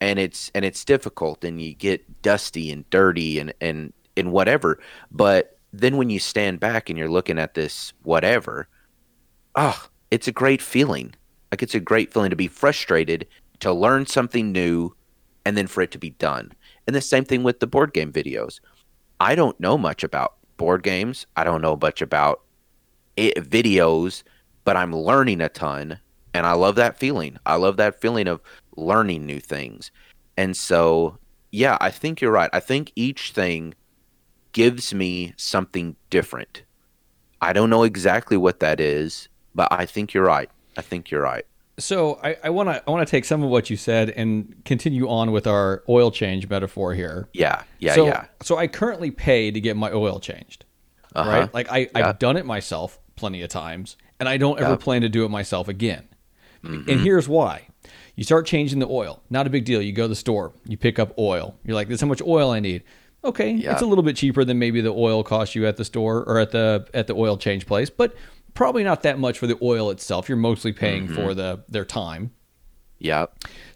[0.00, 4.80] and it's and it's difficult and you get dusty and dirty and and and whatever.
[5.10, 8.68] But then when you stand back and you're looking at this whatever,
[9.54, 11.14] ah, it's a great feeling.
[11.50, 13.26] Like it's a great feeling to be frustrated,
[13.60, 14.94] to learn something new,
[15.44, 16.52] and then for it to be done.
[16.88, 18.60] And the same thing with the board game videos.
[19.20, 21.26] I don't know much about board games.
[21.36, 22.40] I don't know much about
[23.16, 24.22] it, videos,
[24.64, 26.00] but I'm learning a ton,
[26.32, 27.36] and I love that feeling.
[27.44, 28.40] I love that feeling of
[28.76, 29.90] learning new things.
[30.38, 31.18] And so,
[31.52, 32.48] yeah, I think you're right.
[32.54, 33.74] I think each thing
[34.52, 36.62] gives me something different.
[37.42, 40.50] I don't know exactly what that is, but I think you're right.
[40.78, 41.44] I think you're right.
[41.78, 45.08] So I want to I want to take some of what you said and continue
[45.08, 47.28] on with our oil change metaphor here.
[47.32, 48.26] Yeah, yeah, so, yeah.
[48.42, 50.64] So I currently pay to get my oil changed,
[51.14, 51.30] Uh-huh.
[51.30, 51.54] right?
[51.54, 51.88] Like I, Yeah.
[52.08, 54.76] I've done it myself plenty of times, and I don't ever Yeah.
[54.76, 56.08] plan to do it myself again.
[56.64, 56.90] Mm-hmm.
[56.90, 57.68] And here's why:
[58.16, 59.22] you start changing the oil.
[59.30, 59.80] Not a big deal.
[59.80, 61.54] You go to the store, you pick up oil.
[61.64, 62.82] You're like, "This is how much oil I need."
[63.24, 63.72] Okay, Yeah.
[63.72, 66.38] it's a little bit cheaper than maybe the oil costs you at the store or
[66.38, 68.14] at the at the oil change place, but
[68.58, 70.28] probably not that much for the oil itself.
[70.28, 71.14] You're mostly paying Mm-hmm.
[71.14, 72.32] for the their time.
[73.00, 73.26] Yeah,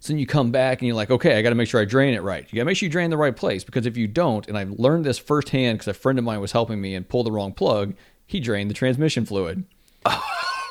[0.00, 1.84] So then you come back and you're like, okay, I got to make sure I
[1.84, 2.44] drain it right.
[2.50, 4.58] You got to make sure you drain the right place because if you don't, and
[4.58, 7.30] I've learned this firsthand because a friend of mine was helping me and pulled the
[7.30, 7.94] wrong plug,
[8.26, 9.64] he drained the transmission fluid.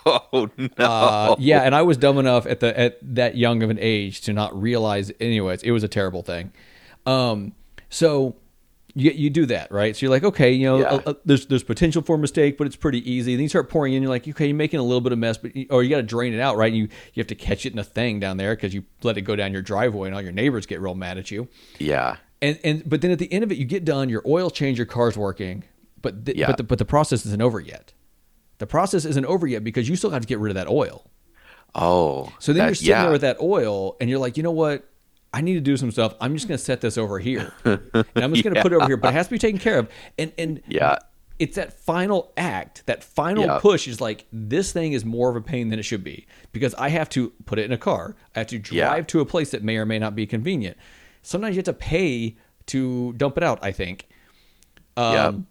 [0.03, 0.67] Oh no.
[0.83, 4.21] Uh, yeah, and I was dumb enough at the at that young of an age
[4.21, 5.11] to not realize.
[5.19, 6.51] Anyways, it was a terrible thing.
[7.05, 7.53] Um,
[7.91, 8.35] so
[8.93, 9.95] you you do that right.
[9.95, 10.85] So you're like, okay, you know, Yeah.
[10.93, 13.35] uh, uh, there's there's potential for a mistake, but it's pretty easy.
[13.35, 14.01] Then you start pouring in.
[14.03, 15.97] You're like, okay, you're making a little bit of mess, but you, or you got
[15.97, 16.71] to drain it out, right?
[16.73, 16.83] You
[17.13, 19.35] you have to catch it in a thing down there because you let it go
[19.35, 21.47] down your driveway, and all your neighbors get real mad at you.
[21.79, 22.17] yeah.
[22.41, 24.77] And and but then at the end of it, you get done, your oil change,
[24.79, 25.63] your car's working,
[26.01, 26.47] but the, Yeah.
[26.47, 27.93] but the, but the process isn't over yet.
[28.57, 31.05] The process isn't over yet because you still have to get rid of that oil.
[31.73, 33.03] Oh, So then that- you're sitting yeah.
[33.03, 34.87] there with that oil, and you're like, you know what?
[35.33, 36.13] I need to do some stuff.
[36.19, 37.81] I'm just going to set this over here, and
[38.15, 38.97] I'm just going to put it over here.
[38.97, 39.89] But it has to be taken care of.
[40.19, 40.97] And and Yeah.
[41.39, 43.59] it's that final act, that final Yeah.
[43.59, 46.73] push is like this thing is more of a pain than it should be because
[46.75, 48.15] I have to put it in a car.
[48.35, 49.01] I have to drive Yeah.
[49.03, 50.75] to a place that may or may not be convenient.
[51.21, 52.35] Sometimes you have to pay
[52.67, 53.59] to dump it out.
[53.63, 54.07] I think
[54.97, 55.27] yeah.
[55.27, 55.47] Um,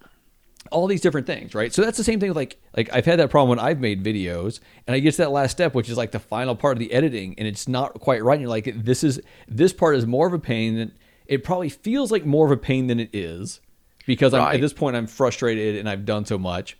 [0.70, 1.72] all these different things, right?
[1.72, 4.02] So that's the same thing with like like I've had that problem when I've made
[4.02, 6.78] videos and I get to that last step, which is like the final part of
[6.78, 8.34] the editing, and it's not quite right.
[8.34, 10.92] And you're like, this is this part is more of a pain than
[11.26, 13.60] it probably feels like more of a pain than it is
[14.06, 16.78] because I'm, at this point I'm frustrated and I've done so much,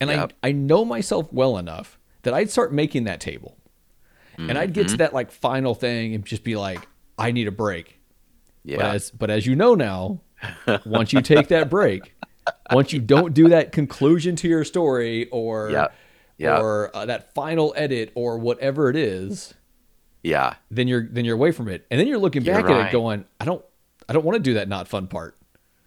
[0.00, 0.32] and Yep.
[0.42, 3.56] I I know myself well enough that I'd start making that table,
[4.38, 4.96] and I'd get to mm-hmm.
[4.98, 6.86] that like final thing and just be like,
[7.18, 8.00] I need a break.
[8.78, 10.20] But as but as you know now,
[10.86, 12.14] once you take that break,
[12.72, 15.88] once you don't do that conclusion to your story or Yeah.
[16.38, 16.58] Yeah.
[16.58, 19.52] or uh, that final edit or whatever it is,
[20.22, 20.54] yeah.
[20.70, 22.88] then you're then you're away from it, and then you're looking You're back at right.
[22.88, 23.62] it going, I don't
[24.08, 25.36] I don't want to do that not fun part.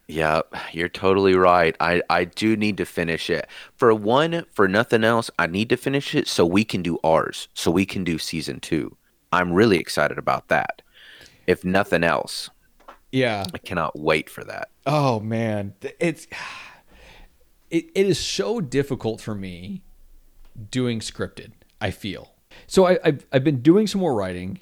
[0.07, 0.41] Yeah,
[0.73, 1.75] you're totally right.
[1.79, 3.47] I, I do need to finish it.
[3.77, 7.47] For one, for nothing else, I need to finish it so we can do ours,
[7.53, 8.95] so we can do season two.
[9.31, 10.81] I'm really excited about that.
[11.47, 12.49] If nothing else,
[13.13, 13.45] Yeah.
[13.53, 14.69] I cannot wait for that.
[14.85, 16.27] Oh man, it's
[17.69, 19.83] it, it is so difficult for me
[20.71, 21.51] doing scripted.
[21.79, 22.33] I feel
[22.67, 22.85] so.
[22.87, 24.59] I, I've I've been doing some more writing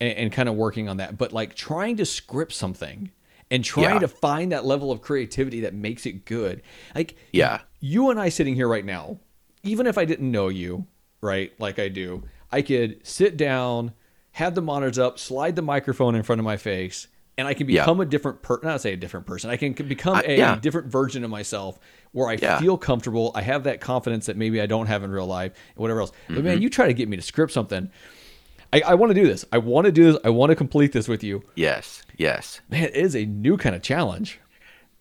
[0.00, 3.10] and, and kind of working on that, but like trying to script something
[3.50, 3.98] and trying Yeah.
[4.00, 6.62] to find that level of creativity that makes it good.
[6.94, 7.60] Like Yeah.
[7.80, 9.18] you and I sitting here right now,
[9.64, 10.86] even if I didn't know you,
[11.20, 12.22] right, like I do,
[12.52, 13.92] I could sit down,
[14.32, 17.08] have the monitors up, slide the microphone in front of my face,
[17.38, 17.82] and I can Yeah.
[17.82, 18.68] become a different person.
[18.68, 19.50] Not say a different person.
[19.50, 20.56] I can become I- a yeah.
[20.60, 21.78] different version of myself
[22.12, 22.58] where I Yeah.
[22.58, 23.30] feel comfortable.
[23.34, 26.12] I have that confidence that maybe I don't have in real life and whatever else.
[26.28, 26.44] But Mm-hmm.
[26.44, 27.90] man, you try to get me to script something.
[28.72, 29.44] I, I want to do this.
[29.50, 30.20] I want to do this.
[30.24, 31.42] I want to complete this with you.
[31.56, 32.60] Yes, yes.
[32.70, 34.38] Man, it is a new kind of challenge.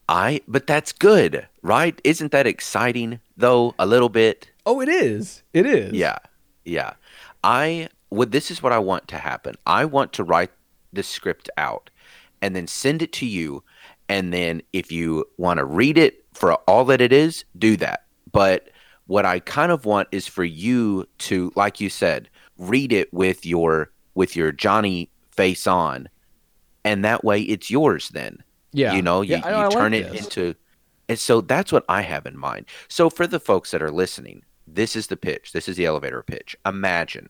[0.08, 2.00] I, but that's good, right?
[2.04, 4.50] Isn't that exciting, though, a little bit?
[4.66, 5.44] Oh, it is.
[5.54, 5.94] It is.
[5.94, 6.18] Yeah,
[6.66, 6.94] yeah.
[7.44, 8.32] I would.
[8.32, 9.54] This is what I want to happen.
[9.68, 10.50] I want to write
[10.92, 11.92] the script out,
[12.42, 13.64] and then send it to you,
[14.08, 18.06] and then if you want to read it for all that it is, do that.
[18.32, 18.70] But
[19.08, 23.46] what I kind of want is for you to, like you said, read it with
[23.46, 26.10] your with your Johnny face on,
[26.84, 28.10] and that way it's yours.
[28.10, 28.94] Then Yeah.
[28.94, 30.26] you know you, Yeah, I- you I like turn it this.
[30.26, 30.56] into
[31.08, 34.44] and so that's what i have in mind so for the folks that are listening
[34.68, 37.30] this is the pitch this is the elevator pitch imagine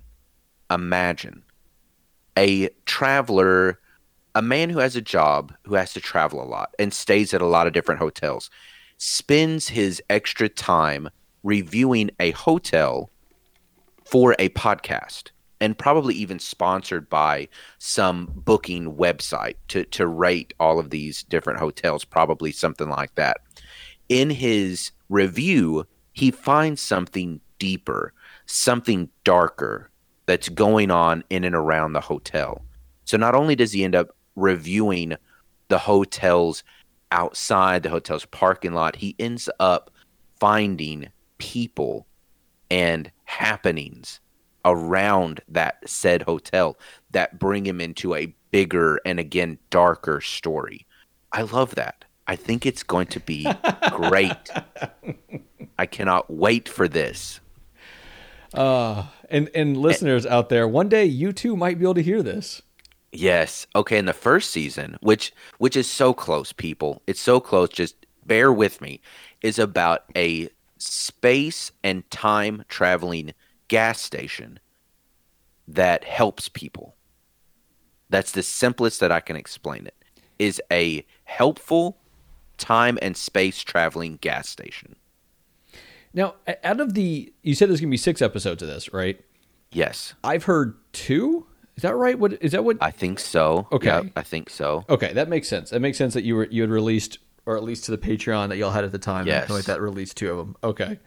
[0.69, 1.43] imagine
[2.37, 3.79] a traveler
[4.35, 7.41] a man who has a job who has to travel a lot and stays at
[7.41, 8.49] a lot of different hotels
[8.97, 11.09] spends his extra time
[11.43, 13.09] reviewing a hotel
[14.03, 17.47] for a podcast and probably even sponsored by
[17.79, 23.37] some booking website to, to rate all of these different hotels, probably something like that.
[24.07, 28.13] In his review, he finds something deeper,
[28.45, 29.89] something darker
[30.25, 32.63] that's going on in and around the hotel.
[33.05, 35.15] So not only does he end up reviewing
[35.67, 36.63] the hotel's
[37.11, 39.91] outside, the hotel's parking lot, he ends up
[40.39, 42.07] finding people
[42.71, 44.19] and happenings
[44.65, 46.77] around that said hotel
[47.11, 50.85] that bring him into a bigger and again darker story.
[51.31, 52.05] I love that.
[52.27, 53.47] I think it's going to be
[53.91, 54.49] great.
[55.77, 57.39] I cannot wait for this.
[58.53, 62.21] Uh, and and listeners out there, one day you too might be able to hear
[62.21, 62.61] this.
[63.11, 63.65] Yes.
[63.75, 67.01] Okay, in the first season, which which is so close, people.
[67.07, 69.01] It's so close, just bear with me,
[69.41, 73.33] is about a space and time traveling
[73.67, 74.59] gas station
[75.67, 76.95] that helps people.
[78.09, 79.95] That's the simplest that I can explain it.
[80.37, 81.97] Is a helpful
[82.57, 84.95] time and space traveling gas station.
[86.13, 89.19] Now, out of the, you said there's gonna be six episodes of this, right?
[89.71, 91.45] Yes, I've heard two.
[91.79, 92.19] Is that right?
[92.19, 92.65] What is that?
[92.65, 92.75] What?
[92.81, 93.65] I think so.
[93.71, 93.85] Okay.
[93.87, 94.83] Yep, I think so.
[94.89, 95.69] okay, that makes sense.
[95.69, 98.49] That makes sense that you were you had released, or at least to the Patreon
[98.49, 99.27] that y'all had at the time.
[99.27, 99.49] Yes.
[99.49, 99.79] like that.
[99.79, 100.57] Released two of them.
[100.61, 100.99] Okay.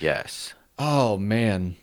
[0.00, 0.52] Yes.
[0.78, 1.76] Oh man.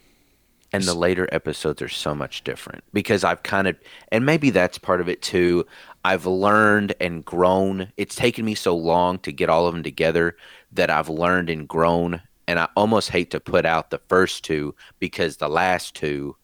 [0.72, 3.78] and the later episodes are so much different because I've kind of
[4.12, 5.66] and maybe that's part of it too.
[6.04, 7.92] I've learned and grown.
[7.98, 10.38] It's taken me so long to get all of them together
[10.72, 14.76] that I've learned and grown and I almost hate to put out the first two
[15.00, 16.36] because the last two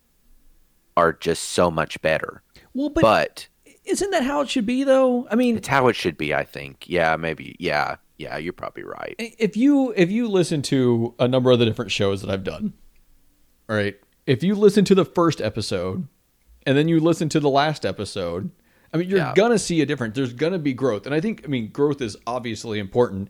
[0.98, 2.42] are just so much better.
[2.74, 3.48] Well, but, But
[3.86, 5.28] isn't that how it should be though?
[5.30, 6.86] I mean, It's how it should be, I think.
[6.88, 7.56] Yeah, maybe.
[7.60, 9.16] Yeah, yeah, you're probably right.
[9.18, 12.74] if you if you listen to a number of the different shows that I've done,
[13.70, 13.96] all right,
[14.28, 16.08] if you listen to the first episode
[16.66, 18.52] and then you listen to the last episode,
[18.94, 19.34] I mean, you're Yeah.
[19.36, 20.16] gonna see a difference.
[20.16, 23.30] There's gonna be growth, and I think I mean growth is obviously important.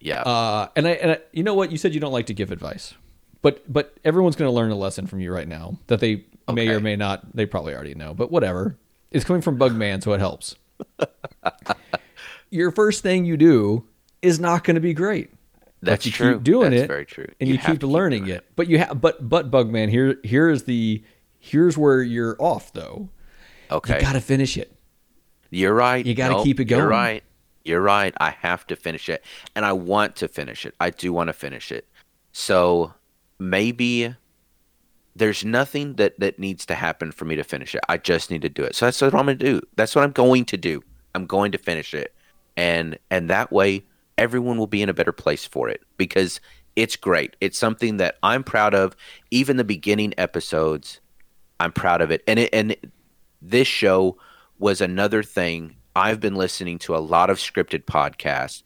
[0.00, 0.22] Yeah.
[0.22, 2.52] Uh, and I and I, you know what you said you don't like to give
[2.52, 2.94] advice,
[3.42, 6.80] but but everyone's gonna learn a lesson from you right now that they may or
[6.80, 7.34] may not.
[7.34, 8.76] They probably already know, but whatever.
[9.10, 10.56] It's coming from Bugman, so it helps.
[12.50, 13.86] Your first thing you do
[14.22, 15.30] is not going to be great.
[15.82, 16.34] That's but you true.
[16.34, 17.26] keep doing That's it, very true.
[17.40, 18.46] and You you, keep to keep learning doing it.
[18.56, 21.02] But you have, but but Bugman, here here is the
[21.38, 23.08] here's where you're off though.
[23.70, 23.96] okay.
[23.96, 24.72] You got to finish it.
[25.50, 26.04] You're right.
[26.04, 26.80] You gotta Nope, keep it going.
[26.80, 27.24] You're right.
[27.64, 28.14] You're right.
[28.20, 29.24] I have to finish it.
[29.56, 30.74] And I want to finish it.
[30.80, 31.88] I do want to finish it.
[32.32, 32.92] So
[33.38, 34.14] maybe
[35.16, 37.80] there's nothing that, that needs to happen for me to finish it.
[37.88, 38.74] I just need to do it.
[38.74, 39.60] So that's what I'm going to do.
[39.76, 40.82] That's what I'm going to do.
[41.14, 42.14] I'm going to finish it.
[42.56, 43.84] And and that way
[44.18, 46.40] everyone will be in a better place for it because
[46.76, 47.36] it's great.
[47.40, 48.94] It's something that I'm proud of.
[49.30, 51.00] Even the beginning episodes,
[51.58, 52.22] I'm proud of it.
[52.26, 52.76] And it and
[53.42, 54.18] this show
[54.58, 55.76] was another thing.
[55.96, 58.62] I've been listening to a lot of scripted podcasts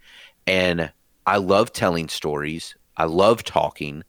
[0.47, 0.93] and
[1.27, 2.75] I love telling stories.
[2.97, 4.05] I love talking.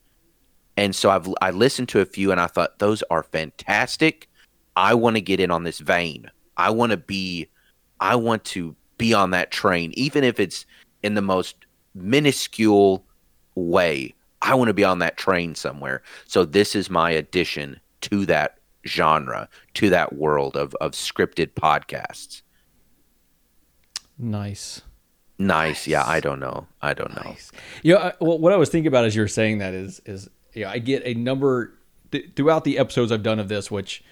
[0.77, 4.29] And so I've I listened to a few and I thought those are fantastic.
[4.75, 6.29] I want to get in on this vein.
[6.57, 7.47] I want to be
[7.99, 10.65] I want to be on that train even if it's
[11.03, 13.05] in the most minuscule
[13.55, 14.13] way.
[14.41, 16.01] I want to be on that train somewhere.
[16.27, 22.41] So this is my addition to that genre, to that world of of scripted podcasts.
[24.17, 24.81] Nice.
[25.37, 25.87] Nice.
[25.87, 26.67] Yeah, I don't know.
[26.81, 27.29] I don't know.
[27.29, 27.51] Nice.
[27.83, 30.29] You know, well, what I was thinking about as you were saying that is, is
[30.55, 31.73] you know, I get a number
[32.11, 34.03] th- throughout the episodes I've done of this, which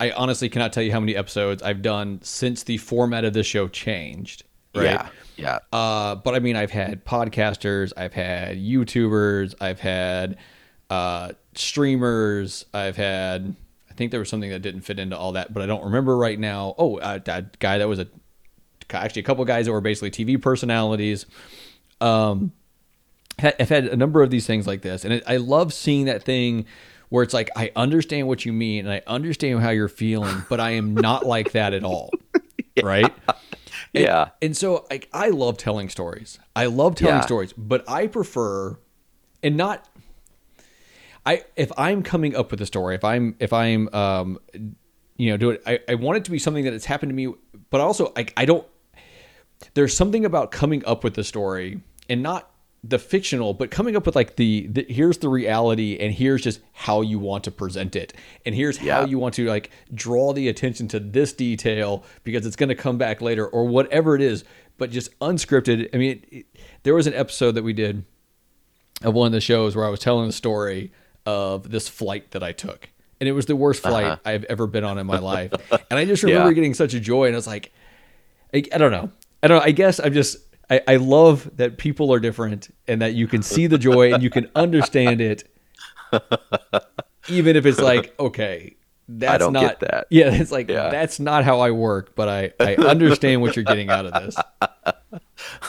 [0.00, 3.46] I honestly cannot tell you how many episodes I've done since the format of this
[3.46, 4.44] show changed.
[4.74, 4.84] Right.
[4.84, 5.08] Yeah.
[5.36, 5.58] Yeah.
[5.72, 10.36] Uh, but I mean, I've had podcasters, I've had YouTubers, I've had
[10.90, 13.54] uh, streamers, I've had.
[13.90, 16.16] I think there was something that didn't fit into all that, but I don't remember
[16.16, 16.74] right now.
[16.78, 18.08] Oh, uh, that guy that was a
[18.90, 21.26] actually a couple guys that were basically TV personalities.
[22.00, 22.52] Um,
[23.42, 26.22] I've had a number of these things like this, and it, I love seeing that
[26.22, 26.66] thing
[27.08, 30.60] where it's like I understand what you mean and I understand how you're feeling, but
[30.60, 32.10] I am not like that at all,
[32.82, 33.12] right?
[33.94, 34.30] And- Yeah.
[34.42, 36.38] And, so like I love telling stories.
[36.56, 37.20] I love telling Yeah.
[37.22, 38.78] stories, but I prefer
[39.42, 39.86] and not
[41.26, 44.38] I if I'm coming up with a story, if I'm if I'm um
[45.16, 47.14] you know, do it I, I want it to be something that has happened to
[47.14, 47.32] me,
[47.70, 48.66] but also I I don't
[49.74, 52.50] there's something about coming up with the story and not
[52.86, 56.60] the fictional, but coming up with like the, the here's the reality and here's just
[56.72, 58.12] how you want to present it.
[58.44, 62.56] And here's how you want to like draw the attention to this detail because it's
[62.56, 64.44] going to come back later or whatever it is,
[64.76, 65.88] but just unscripted.
[65.94, 66.46] I mean, it,
[66.82, 68.04] there was an episode that we did
[69.02, 70.92] of one of the shows where I was telling the story
[71.24, 72.90] of this flight that I took.
[73.18, 74.16] And it was the worst flight Uh-huh.
[74.26, 75.52] I've ever been on in my life.
[75.90, 76.54] And I just remember Yeah.
[76.54, 77.72] getting such a joy and I was like,
[78.52, 79.10] I, I don't know.
[79.42, 79.64] I don't know.
[79.64, 80.36] I guess I'm just
[80.74, 84.22] I, I love that people are different and that you can see the joy and
[84.22, 85.44] you can understand it
[87.28, 88.76] even if it's like, okay,
[89.08, 90.06] that's don't not get that.
[90.10, 90.90] Yeah, it's like Yeah.
[90.90, 94.36] that's not how I work, but I, I understand what you're getting out of this.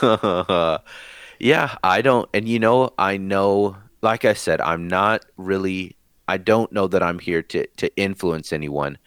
[1.39, 5.95] yeah, I don't, and you know, I know, like I said, I'm not really,
[6.27, 8.97] I don't know that I'm here to to influence anyone,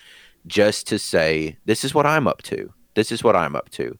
[0.46, 2.72] just to say this is what I'm up to.
[2.94, 3.96] This is what I'm up to,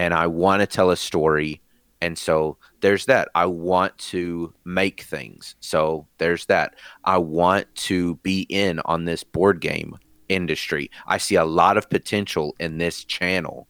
[0.00, 1.60] and I want to tell a story,
[2.00, 3.28] and so there's that.
[3.34, 6.74] I want to make things, so there's that.
[7.04, 9.98] I want to be in on this board game
[10.30, 10.90] industry.
[11.06, 13.68] I see a lot of potential in this channel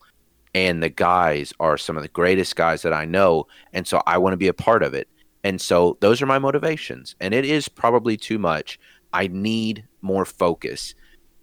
[0.54, 4.18] and the guys are some of the greatest guys that I know, and so I
[4.18, 5.08] want to be a part of it.
[5.42, 7.16] And so those are my motivations.
[7.20, 8.78] And it is probably too much.
[9.12, 10.94] I need more focus.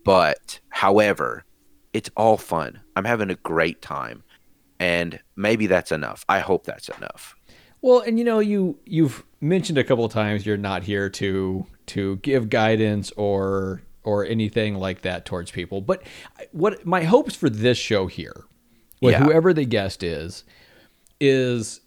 [0.06, 1.46] But however,
[1.94, 2.80] it's all fun.
[2.96, 4.24] I'm having a great time.
[4.80, 6.24] And maybe that's enough.
[6.30, 7.36] I hope that's enough.
[7.82, 11.66] Well, and you know, you you've mentioned a couple of times you're not here to
[11.88, 15.82] to give guidance or or anything like that towards people.
[15.82, 16.02] But
[16.52, 18.46] what my hopes for this show here,
[19.02, 19.24] with Yeah.
[19.24, 20.44] whoever the guest is,
[21.20, 21.82] is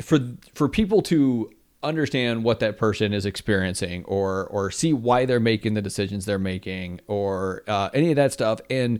[0.00, 0.18] for
[0.54, 1.50] for people to
[1.82, 6.38] understand what that person is experiencing or or see why they're making the decisions they're
[6.38, 8.98] making or uh, any of that stuff and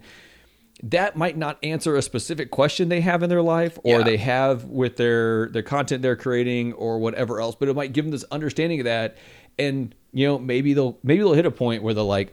[0.83, 4.05] that might not answer a specific question they have in their life or Yeah.
[4.05, 8.05] they have with their their content they're creating or whatever else but it might give
[8.05, 9.17] them this understanding of that.
[9.59, 12.33] And you know maybe they'll maybe they'll hit a point where they're like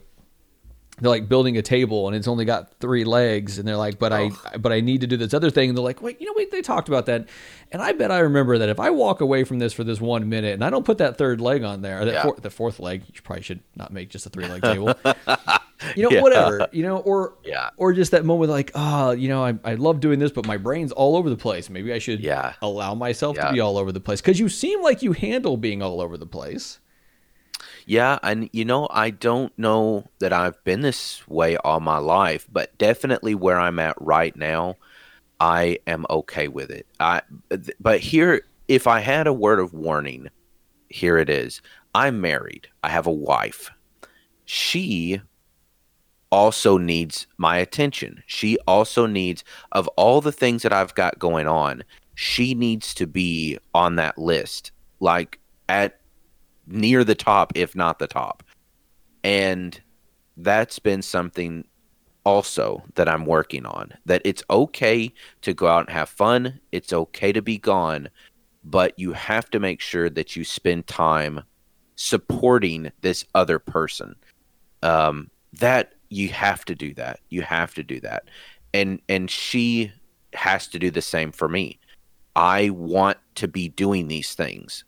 [1.02, 4.14] they're like building a table and it's only got three legs and they're like but
[4.14, 4.58] i oh.
[4.60, 5.70] but i need to do this other thing.
[5.70, 7.28] And they're like wait you know wait they talked about that.
[7.72, 10.30] And i bet i remember that if i walk away from this for this one
[10.30, 12.24] minute and i don't put that third leg on there or that Yeah.
[12.24, 14.93] four, the fourth leg you probably should not make just a three leg table
[15.96, 16.22] you know Yeah.
[16.22, 17.70] whatever you know or Yeah.
[17.78, 20.58] or just that moment like oh you know I, I love doing this but my
[20.58, 22.54] brain's all over the place maybe i should Yeah.
[22.62, 25.82] allow myself to be all over the place because you seem like you handle being
[25.82, 26.80] all over the place
[27.86, 32.48] Yeah, and you know, I don't know that I've been this way all my life,
[32.52, 34.76] but definitely where I'm at right now,
[35.40, 36.88] I am okay with it.
[37.00, 37.22] I
[37.80, 40.30] but here if I had a word of warning,
[40.90, 41.62] here it is.
[41.94, 42.68] I'm married.
[42.84, 43.70] I have a wife.
[44.46, 45.22] She
[46.36, 48.22] also needs my attention.
[48.26, 51.82] She also needs of all the things that I've got going on,
[52.16, 56.02] she needs to be on that list like at
[56.68, 58.44] near the top, if not the top.
[59.24, 59.80] And
[60.36, 61.64] that's been something
[62.26, 63.94] also that I'm working on.
[64.06, 65.14] That it's okay
[65.44, 68.10] to go out and have fun, it's okay to be gone,
[68.62, 71.44] but you have to make sure that you spend time
[71.96, 74.18] supporting this other person.
[74.84, 77.20] Um, that you have to do that.
[77.30, 78.24] You have to do that.
[78.74, 79.91] And and she
[80.34, 81.80] has to do the same for me.
[82.36, 84.84] I want to be doing these things.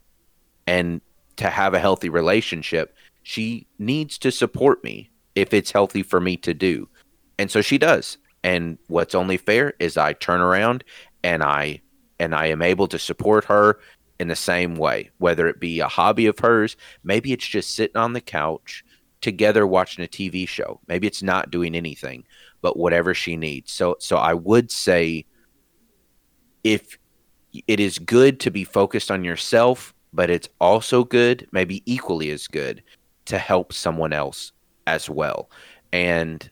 [0.65, 1.01] And
[1.37, 6.37] to have a healthy relationship, she needs to support me if it's healthy for me
[6.37, 6.89] to do.
[7.37, 8.17] And so she does.
[8.43, 10.83] And what's only fair is I turn around
[11.23, 11.81] and I
[12.19, 13.79] and I am able to support her
[14.19, 17.97] in the same way, whether it be a hobby of hers, maybe it's just sitting
[17.97, 18.83] on the couch
[19.27, 20.79] together watching a TV show.
[20.87, 22.23] Maybe it's not doing anything,
[22.61, 23.73] but whatever she needs.
[23.73, 25.25] So so I would say
[26.63, 26.97] if
[27.67, 32.47] it is good to be focused on yourself, but it's also good, maybe equally as
[32.47, 32.81] good,
[33.25, 34.53] to help someone else
[34.85, 35.49] as well.
[35.91, 36.49] And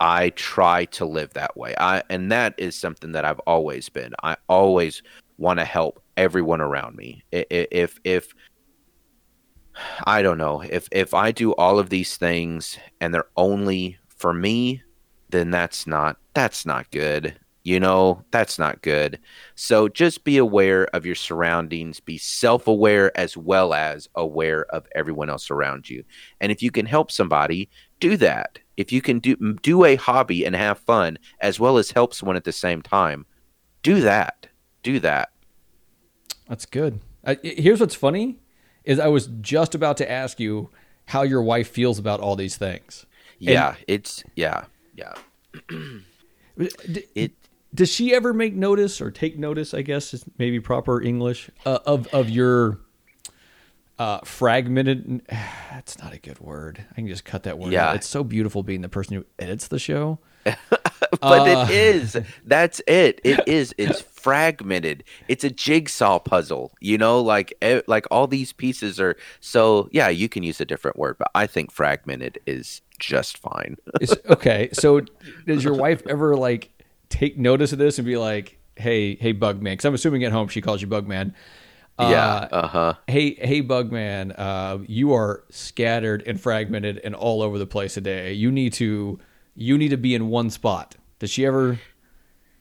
[0.00, 1.76] I try to live that way.
[1.78, 4.14] I and that is something that I've always been.
[4.24, 5.00] I always
[5.38, 7.22] want to help everyone around me.
[7.30, 8.34] If if
[10.04, 14.32] I don't know, if if I do all of these things and they're only for
[14.32, 14.82] me,
[15.30, 17.36] then that's not that's not good.
[17.66, 19.18] You know, that's not good.
[19.54, 25.30] So just be aware of your surroundings, be self-aware as well as aware of everyone
[25.30, 26.04] else around you.
[26.42, 27.70] And if you can help somebody,
[28.00, 28.58] do that.
[28.76, 32.36] If you can do do a hobby and have fun as well as help someone
[32.36, 33.24] at the same time,
[33.82, 34.46] do that.
[34.82, 35.30] Do that.
[36.48, 37.00] That's good.
[37.24, 38.38] I, here's what's funny
[38.84, 40.70] is I was just about to ask you
[41.06, 43.06] how your wife feels about all these things.
[43.38, 44.64] Yeah, it's yeah.
[44.94, 45.14] Yeah.
[46.56, 47.32] D- It
[47.74, 49.74] does she ever make notice or take notice?
[49.74, 52.78] I guess is maybe proper English uh, of of your
[53.98, 55.22] uh, fragmented.
[55.28, 56.84] That's not a good word.
[56.92, 57.72] I can just cut that word.
[57.72, 57.90] Yeah.
[57.90, 57.96] out.
[57.96, 60.18] it's so beautiful being the person who edits the show.
[60.44, 60.58] but
[61.22, 62.16] Uh, it is.
[62.44, 63.20] That's it.
[63.24, 63.74] It is.
[63.78, 65.04] It's fragmented.
[65.28, 66.72] It's a jigsaw puzzle.
[66.80, 67.54] You know, like
[67.86, 69.16] like all these pieces are.
[69.40, 73.76] So yeah, you can use a different word, but I think fragmented is just fine.
[74.00, 75.00] Is- okay, so
[75.46, 76.70] does your wife ever like
[77.08, 79.64] take notice of this and be like, "Hey, hey, Bugman"?
[79.64, 81.32] Because I'm assuming at home she calls you Bugman.
[81.98, 82.48] Yeah.
[82.50, 82.94] Uh huh.
[83.06, 88.32] hey hey bugman uh, you are scattered and fragmented and all over the place today
[88.32, 89.18] you need to
[89.54, 91.78] you need to be in one spot does she ever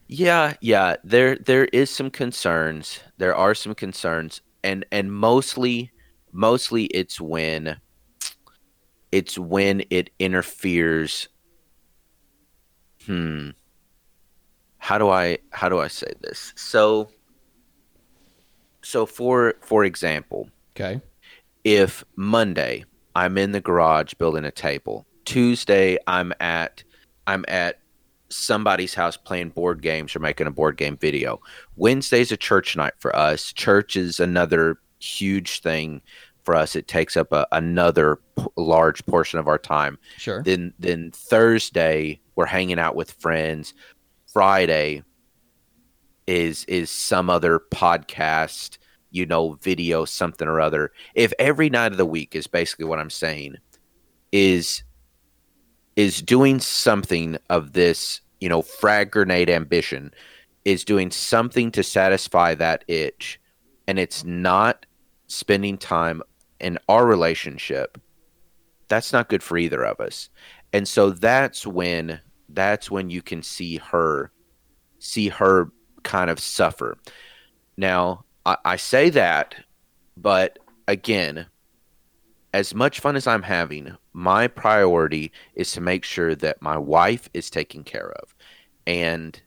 [0.07, 0.97] Yeah, yeah.
[1.03, 2.99] There there is some concerns.
[3.17, 5.91] There are some concerns and and mostly
[6.31, 7.79] mostly it's when
[9.11, 11.27] it's when it interferes
[13.05, 13.51] hmm
[14.77, 16.53] how do I how do I say this?
[16.55, 17.09] So
[18.83, 21.01] so for for example, okay
[21.63, 26.83] if Monday I'm in the garage building a table, Tuesday I'm at
[27.27, 27.79] I'm at
[28.29, 31.39] somebody's house playing board games or making a board game video.
[31.75, 33.53] Wednesday's a church night for us.
[33.53, 36.01] Church is another huge thing
[36.43, 36.75] for us.
[36.75, 39.97] It takes up a, another p- large portion of our time.
[40.17, 43.73] sure Then then Thursday we're hanging out with friends.
[44.31, 45.03] Friday
[46.27, 48.77] is is some other podcast,
[49.11, 50.91] you know, video something or other.
[51.15, 53.55] If every night of the week is basically what I'm saying
[54.31, 54.83] is
[55.95, 60.11] is doing something of this, you know, frag grenade ambition
[60.65, 63.39] is doing something to satisfy that itch
[63.87, 64.85] and it's not
[65.27, 66.21] spending time
[66.59, 67.99] in our relationship
[68.87, 70.29] that's not good for either of us
[70.71, 72.19] and so that's when
[72.49, 74.31] that's when you can see her
[74.99, 75.71] see her
[76.03, 76.97] kind of suffer
[77.77, 79.55] now i, I say that
[80.17, 81.47] but again
[82.53, 87.27] as much fun as I'm having, my priority is to make sure that my wife
[87.33, 88.35] is taken care of.
[88.85, 89.41] And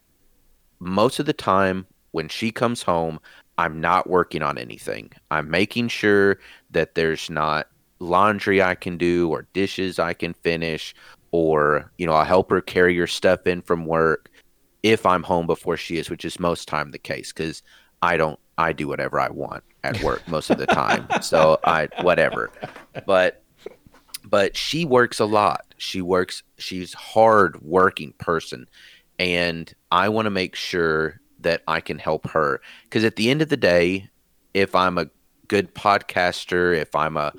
[0.79, 3.19] most of the time when she comes home,
[3.57, 5.11] I'm not working on anything.
[5.31, 6.37] I'm making sure
[6.71, 7.67] that there's not
[7.99, 10.93] laundry I can do or dishes I can finish
[11.31, 14.29] or, you know, I'll help her carry her stuff in from work
[14.91, 17.63] if I'm home before she is, which is most time the case cuz
[18.01, 21.07] I don't I do whatever I want at work most of the time.
[21.21, 22.51] so I whatever.
[23.05, 23.43] But
[24.23, 25.73] but she works a lot.
[25.77, 28.67] She works she's hard working person
[29.19, 33.41] and I want to make sure that I can help her cuz at the end
[33.41, 34.09] of the day
[34.53, 35.09] if I'm a
[35.47, 37.33] good podcaster, if I'm a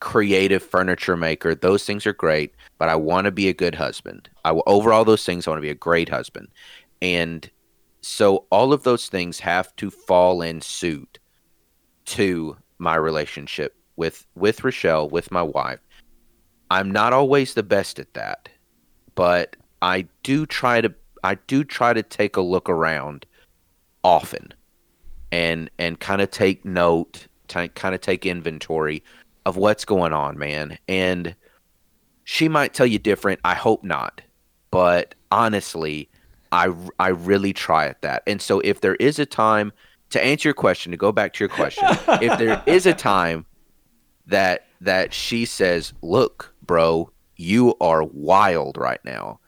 [0.00, 4.28] creative furniture maker, those things are great, but I want to be a good husband.
[4.44, 6.48] I will overall those things I want to be a great husband.
[7.02, 7.48] And
[8.00, 11.18] so all of those things have to fall in suit
[12.06, 15.80] to my relationship with with Rochelle, with my wife.
[16.70, 18.48] I'm not always the best at that,
[19.14, 23.26] but I do try to I do try to take a look around
[24.02, 24.54] often
[25.32, 29.02] and and kind of take note, t- kind of take inventory
[29.46, 30.78] of what's going on, man.
[30.88, 31.34] And
[32.24, 33.40] she might tell you different.
[33.44, 34.22] I hope not.
[34.70, 36.08] But honestly,
[36.52, 38.22] I I really try at that.
[38.26, 39.72] And so if there is a time
[40.10, 41.86] to answer your question, to go back to your question,
[42.20, 43.46] if there is a time
[44.26, 49.40] that that she says, "Look, bro, you are wild right now,"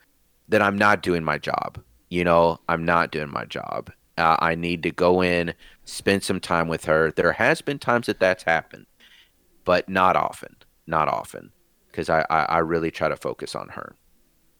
[0.49, 1.83] then I'm not doing my job.
[2.09, 3.91] You know, I'm not doing my job.
[4.19, 7.11] Uh, I need to go in, spend some time with her.
[7.11, 8.87] There has been times that that's happened,
[9.65, 10.57] but not often.
[10.87, 11.53] Not often,
[11.89, 13.97] because I, I I really try to focus on her.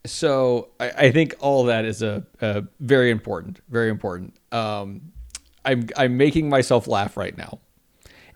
[0.05, 4.35] So I, I think all that is a, a very important, very important.
[4.51, 5.13] Um,
[5.65, 7.61] I'm I'm making myself laugh right now,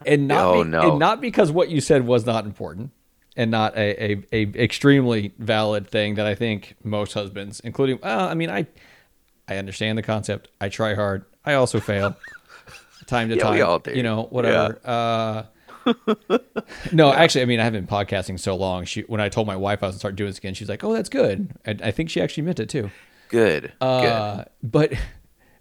[0.04, 0.90] and not Oh, be- no.
[0.90, 2.92] and not because what you said was not important,
[3.36, 8.28] and not a, a, a extremely valid thing that I think most husbands, including well,
[8.28, 8.66] I mean I
[9.48, 10.48] I understand the concept.
[10.60, 11.24] I try hard.
[11.44, 12.16] I also fail
[13.06, 13.54] time to Yeah, time.
[13.54, 13.90] we all do.
[13.92, 14.78] You know, whatever.
[14.84, 15.42] Uh,
[16.92, 18.84] no, actually, I mean, I haven't been podcasting so long.
[18.84, 20.84] She, when I told my wife I was gonna start doing this again, she's like,
[20.84, 22.90] "Oh, that's good." And I think she actually meant it too.
[23.28, 23.72] Good.
[23.80, 23.82] good.
[23.82, 24.92] Uh, but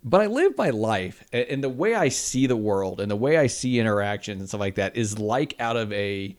[0.04, 3.38] but I live my life and the way I see the world and the way
[3.38, 6.38] I see interactions and stuff like that is like out of a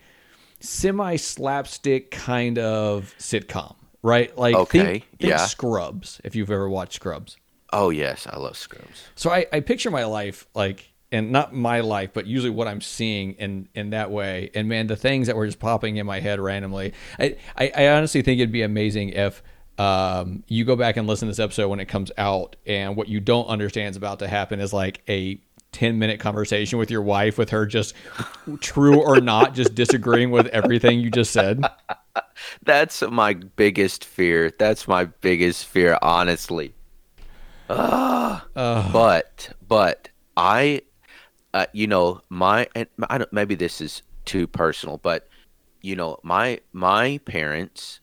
[0.60, 4.36] semi slapstick kind of sitcom, right?
[4.38, 5.46] Like Okay, think, think yeah.
[5.46, 7.36] Scrubs if you've ever watched Scrubs.
[7.72, 9.08] Oh yes, I love Scrubs.
[9.16, 12.80] So I, I picture my life like and not my life, but usually what I'm
[12.80, 14.50] seeing in in that way.
[14.54, 16.92] And man, the things that were just popping in my head randomly.
[17.18, 19.42] I, I, I honestly think it'd be amazing if
[19.78, 23.08] um, you go back and listen to this episode when it comes out, and what
[23.08, 25.40] you don't understand is about to happen is like a
[25.72, 27.94] 10 minute conversation with your wife with her just
[28.60, 31.62] true or not just disagreeing with everything you just said
[32.62, 34.52] That's my biggest fear.
[34.58, 36.74] That's my biggest fear, honestly.
[37.68, 40.82] Ah, but but I,
[41.56, 43.32] uh, you know, my and I don't.
[43.32, 45.28] Maybe this is too personal, but
[45.82, 48.00] you know, my my parents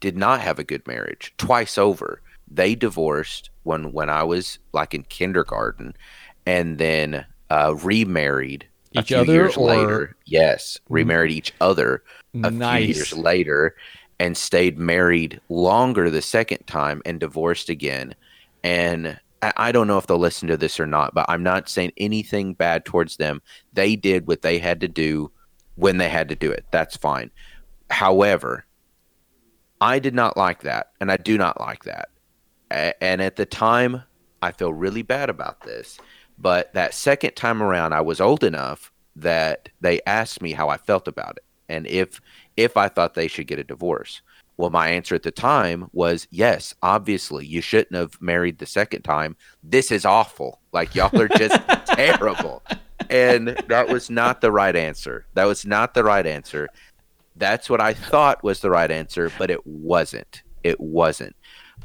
[0.00, 2.20] did not have a good marriage twice over.
[2.50, 5.94] They divorced when when I was like in kindergarten,
[6.46, 8.66] and then uh, remarried
[8.96, 10.16] a Each few other, years or- later.
[10.26, 12.02] Yes, remarried each other
[12.42, 12.84] a Nice.
[12.86, 13.76] few years later,
[14.18, 18.14] and stayed married longer the second time and divorced again.
[18.64, 19.20] And
[19.56, 22.54] I, don't know if they'll listen to this or not, but I'm not saying anything
[22.54, 23.42] bad towards them.
[23.72, 25.30] They did what they had to do
[25.76, 26.64] when they had to do it.
[26.70, 27.30] That's fine.
[27.90, 28.64] However,
[29.80, 32.08] I did not like that, and I do not like that.
[32.70, 34.02] And at the time,
[34.42, 35.98] I feel really bad about this.
[36.38, 40.76] But that second time around, I was old enough that they asked me how I
[40.76, 42.20] felt about it and if
[42.56, 44.22] if I thought they should get a divorce.
[44.56, 46.74] Well, my answer at the time was yes.
[46.82, 49.36] Obviously, you shouldn't have married the second time.
[49.62, 50.60] This is awful.
[50.72, 52.62] Like y'all are just terrible.
[53.10, 55.26] And that was not the right answer.
[55.34, 56.68] That was not the right answer.
[57.36, 60.42] That's what I thought was the right answer, but it wasn't.
[60.62, 61.34] It wasn't.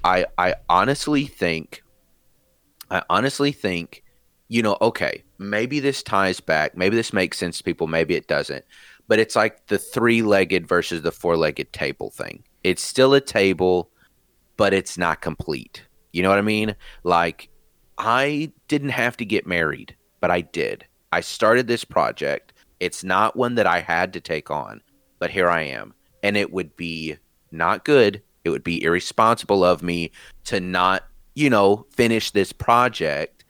[0.04, 1.84] I I honestly think
[2.92, 4.04] I honestly think,
[4.48, 6.76] you know, okay, maybe this ties back.
[6.76, 7.88] Maybe this makes sense to people.
[7.88, 8.66] Maybe it doesn't.
[9.08, 12.44] But it's like the three legged versus the four legged table thing.
[12.64, 13.90] It's still a table,
[14.58, 15.84] but it's not complete.
[16.12, 16.76] You know what I mean?
[17.04, 17.50] Like,
[17.98, 20.86] I didn't have to get married, but I did.
[21.12, 22.54] I started this project.
[22.80, 24.82] It's not one that I had to take on,
[25.20, 25.94] but here I am.
[26.24, 27.18] And it would be
[27.52, 28.22] not good.
[28.44, 30.12] It would be irresponsible of me
[30.46, 31.04] to not,
[31.36, 33.46] you know, finish this project.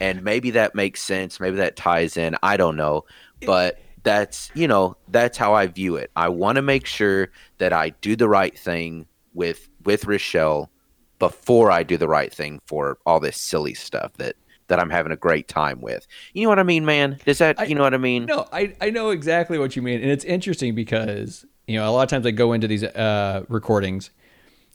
[0.00, 1.40] And maybe that makes sense.
[1.40, 2.36] Maybe that ties in.
[2.42, 3.04] I don't know.
[3.46, 6.10] But that's you know that's how I view it.
[6.14, 10.70] I want to make sure that I do the right thing with with Rochelle
[11.18, 14.36] before I do the right thing for all this silly stuff that
[14.68, 16.06] that I'm having a great time with.
[16.32, 17.18] You know what I mean, man?
[17.24, 18.26] Does that I- you know what I mean?
[18.26, 20.00] No, I, I know exactly what you mean.
[20.00, 23.44] And it's interesting because, you know, a lot of times I go into these uh,
[23.48, 24.10] recordings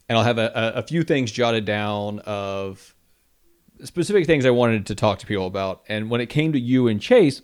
[0.08, 2.94] and I'll have a, a, a few things jotted down of
[3.84, 5.84] specific things I wanted to talk to people about.
[5.88, 7.42] And when it came to you and Chase,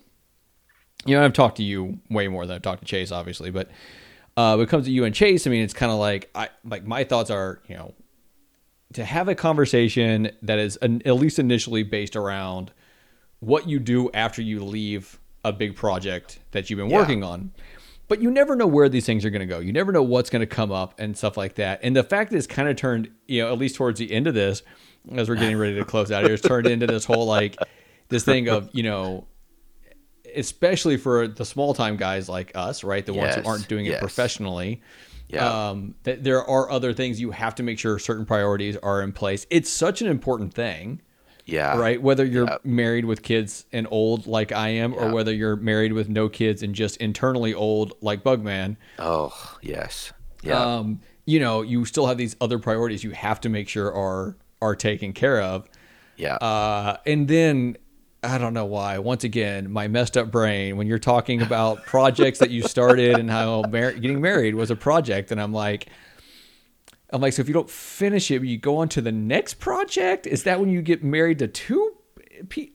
[1.06, 3.70] you know, I've talked to you way more than I've talked to Chase, obviously, but
[4.38, 6.50] uh, when it comes to you and Chase, I mean, it's kind of like I
[6.66, 7.94] like my thoughts are, you know,
[8.94, 12.72] to have a conversation that is an, at least initially based around
[13.40, 16.98] what you do after you leave a big project that you've been Yeah.
[16.98, 17.52] working on.
[18.08, 19.60] But you never know where these things are going to go.
[19.60, 21.80] You never know what's going to come up and stuff like that.
[21.82, 24.28] And the fact that it's kind of turned, you know, at least towards the end
[24.28, 24.62] of this,
[25.16, 27.58] as we're getting ready to close out here, it's turned into this whole like
[28.10, 29.26] this thing of, you know,
[30.36, 33.06] especially for the small time guys like us, right?
[33.06, 34.82] The ones who aren't doing it professionally.
[35.28, 35.70] Yeah.
[35.70, 39.12] Um, that there are other things you have to make sure certain priorities are in
[39.12, 39.48] place.
[39.50, 41.02] It's such an important thing,
[41.46, 41.76] yeah.
[41.80, 42.00] right?
[42.00, 42.58] Whether you're Yeah.
[42.64, 46.62] married with kids and old like I am, or whether you're married with no kids
[46.62, 48.78] and just internally old like Bugman.
[49.00, 49.34] Oh,
[49.64, 50.14] yes.
[50.44, 50.60] Yeah.
[50.64, 54.38] Um, you know, you still have these other priorities you have to make sure are
[54.62, 55.68] are taken care of.
[56.18, 56.36] yeah.
[56.36, 57.78] Uh, and then
[58.26, 58.98] I don't know why.
[58.98, 60.78] Once again, my messed up brain.
[60.78, 64.76] When you're talking about projects that you started and how mar- getting married was a
[64.76, 65.88] project, and I'm like,
[67.12, 70.28] I'm like, so if you don't finish it, you go on to the next project.
[70.28, 71.95] Is that when you get married to two?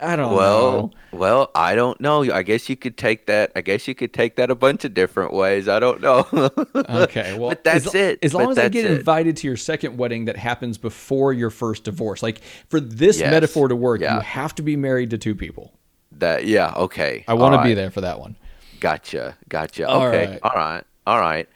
[0.00, 0.72] I don't well,
[1.12, 1.18] know.
[1.18, 2.22] well, I don't know.
[2.22, 3.52] I guess you could take that.
[3.54, 5.68] I guess you could take that a bunch of different ways.
[5.68, 6.26] I don't know.
[6.90, 8.18] Okay, well, but that's as, it.
[8.22, 8.98] As long But as I get it.
[8.98, 13.30] invited to your second wedding that happens before your first divorce, like for this Yes,
[13.30, 14.16] metaphor to work, yeah.
[14.16, 15.72] you have to be married to two people.
[16.12, 16.72] That yeah.
[16.76, 17.24] Okay.
[17.28, 18.36] I want to be there for that one.
[18.80, 19.36] Gotcha.
[19.48, 19.86] Gotcha.
[19.86, 20.32] All okay.
[20.32, 20.40] right.
[20.42, 20.84] All right.
[21.06, 21.48] All right.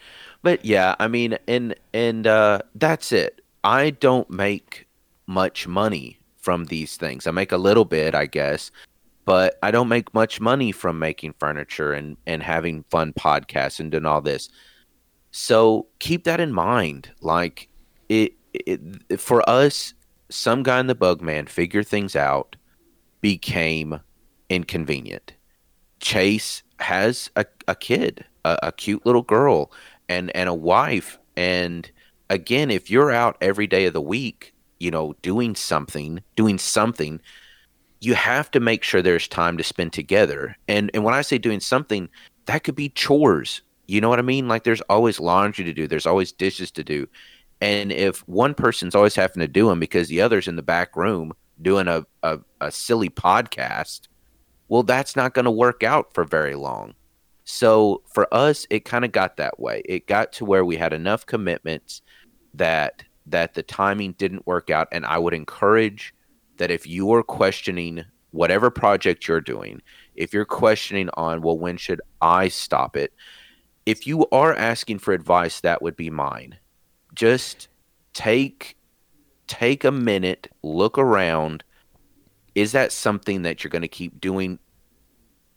[0.43, 3.41] But yeah, I mean, and and uh, that's it.
[3.65, 4.87] I don't make
[5.27, 7.27] much money from these things.
[7.27, 8.71] I make a little bit, I guess,
[9.25, 13.91] but I don't make much money from making furniture and and having fun podcasts and
[13.91, 14.51] doing all this.
[15.31, 17.11] So keep that in mind.
[17.23, 17.69] Like
[18.09, 19.95] it, it for us,
[20.29, 22.57] some guy in the bug man figure things out
[23.21, 24.01] became
[24.51, 25.33] inconvenient.
[26.01, 29.73] Chase has a, a kid, a, a cute little girl,
[30.09, 31.19] and and a wife.
[31.37, 31.91] And
[32.29, 37.21] again, if you're out every day of the week, you know, doing something, doing something,
[38.01, 40.57] you have to make sure there's time to spend together.
[40.69, 42.09] And and when I say doing something,
[42.47, 43.63] that could be chores.
[43.87, 44.49] You know what I mean?
[44.49, 47.09] Like there's always laundry to do, there's always dishes to do.
[47.61, 50.97] And if one person's always having to do them because the other's in the back
[50.97, 54.09] room doing a, a, a silly podcast,
[54.69, 56.95] well, that's not going to work out for very long.
[57.45, 59.83] So for us, it kind of got that way.
[59.85, 62.03] It got to where we had enough commitments
[62.55, 64.89] that that the timing didn't work out.
[64.93, 66.15] And I would encourage
[66.57, 69.81] that if you are questioning whatever project you're doing,
[70.15, 73.13] if you're questioning on, well, when should I stop it?
[73.87, 76.57] If you are asking for advice, that would be mine.
[77.15, 77.69] Just
[78.13, 78.77] take
[79.47, 81.65] take a minute, look around.
[82.55, 84.59] Is that something that you're going to keep doing?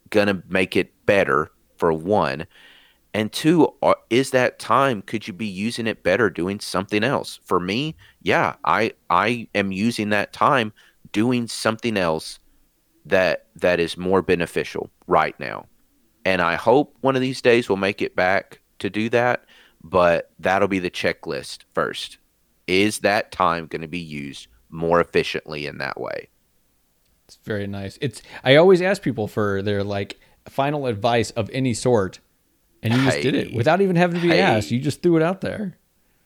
[0.09, 2.47] Going to make it better for one,
[3.17, 3.73] and two,
[4.11, 5.01] is that time?
[5.01, 7.39] Could you be using it better doing something else?
[7.45, 10.71] For me, yeah, I I am using that time
[11.11, 12.37] doing something else
[13.07, 15.65] that that is more beneficial right now.
[16.25, 19.45] And I hope one of these days we'll make it back to do that,
[19.83, 22.19] but that'll be the checklist first.
[22.67, 26.29] Is that time going to be used more efficiently in that way?
[27.25, 27.97] It's very nice.
[27.99, 32.19] It's I always ask people for their like final advice of any sort,
[32.93, 34.41] and you just did it without even having to be Hey.
[34.41, 34.71] asked.
[34.71, 35.77] You just threw it out there.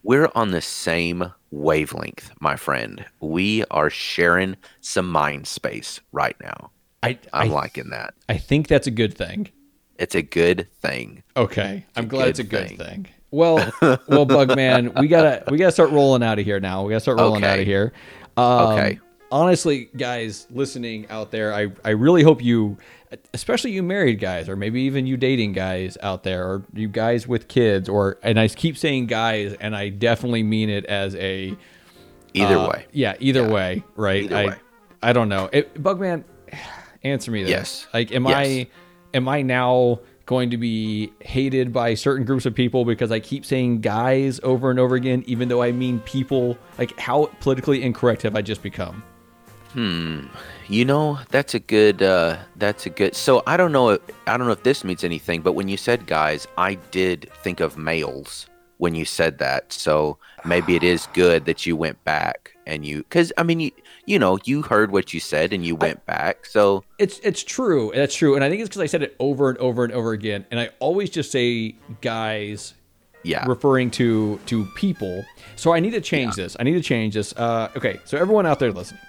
[0.03, 3.05] We're on the same wavelength, my friend.
[3.20, 6.72] We are sharing some mind space right now.
[7.03, 8.14] I I'm I, liking that.
[8.30, 9.49] I think that's a good thing.
[9.97, 11.24] It's a good thing.
[11.38, 12.78] Okay, I'm glad it's a good thing.
[12.78, 13.07] thing.
[13.30, 16.84] Well, well, Bugman, we gotta we gotta start rolling out of here now.
[16.84, 17.93] We gotta start rolling out of here.
[18.38, 18.99] Um, Okay.
[19.32, 22.78] Honestly, guys listening out there, I I really hope you,
[23.34, 27.28] especially you married guys, or maybe even you dating guys out there, or you guys
[27.28, 31.56] with kids, or and I keep saying guys, and I definitely mean it as a
[32.34, 32.86] Either uh, way.
[32.92, 33.54] Yeah, either Yeah.
[33.54, 34.24] way, right?
[34.24, 34.56] Either I, way.
[35.02, 35.50] I don't know.
[35.52, 36.24] It, Bugman,
[37.04, 37.52] answer me this.
[37.52, 37.88] Yes.
[37.94, 38.36] Like, am Yes.
[38.38, 38.68] I
[39.14, 43.46] am I now going to be hated by certain groups of people because I keep
[43.46, 46.58] saying guys over and over again, even though I mean people?
[46.78, 49.04] Like, how politically incorrect have I just become?
[49.76, 52.02] You know, that's a good.
[52.02, 53.16] Uh, that's a good.
[53.16, 53.90] So I don't know.
[53.90, 57.30] If, I don't know if this means anything, but when you said guys, I did
[57.44, 58.48] think of males
[58.78, 59.72] when you said that.
[59.72, 63.72] So maybe it is good that you went back and you, because I mean, you,
[64.06, 66.46] you know, you heard what you said and you went back.
[66.46, 67.92] So It's it's true.
[67.94, 70.14] That's true, and I think it's because I said it over and over and over
[70.14, 72.74] again, and I always just say guys,
[73.24, 75.24] yeah, referring to to people.
[75.56, 76.56] So I need to change this.
[76.60, 77.34] I need to change this.
[77.38, 79.02] Uh, okay, so everyone out there listening,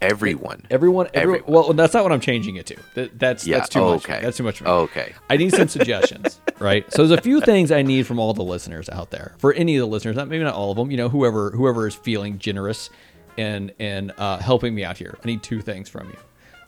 [0.00, 0.66] everyone.
[0.70, 1.40] everyone, everyone.
[1.40, 1.52] Everyone.
[1.52, 2.76] Well, that's not what I'm changing it to.
[2.94, 4.04] That, that's Yeah, that's too much.
[4.04, 4.20] okay.
[4.22, 4.62] That's too much.
[4.62, 5.14] Okay.
[5.30, 6.90] I need some suggestions, right?
[6.92, 9.34] So there's a few things I need from all the listeners out there.
[9.38, 11.86] For any of the listeners, not maybe not all of them, you know, whoever whoever
[11.86, 12.90] is feeling generous
[13.36, 15.18] and and uh, helping me out here.
[15.22, 16.16] I need two things from you.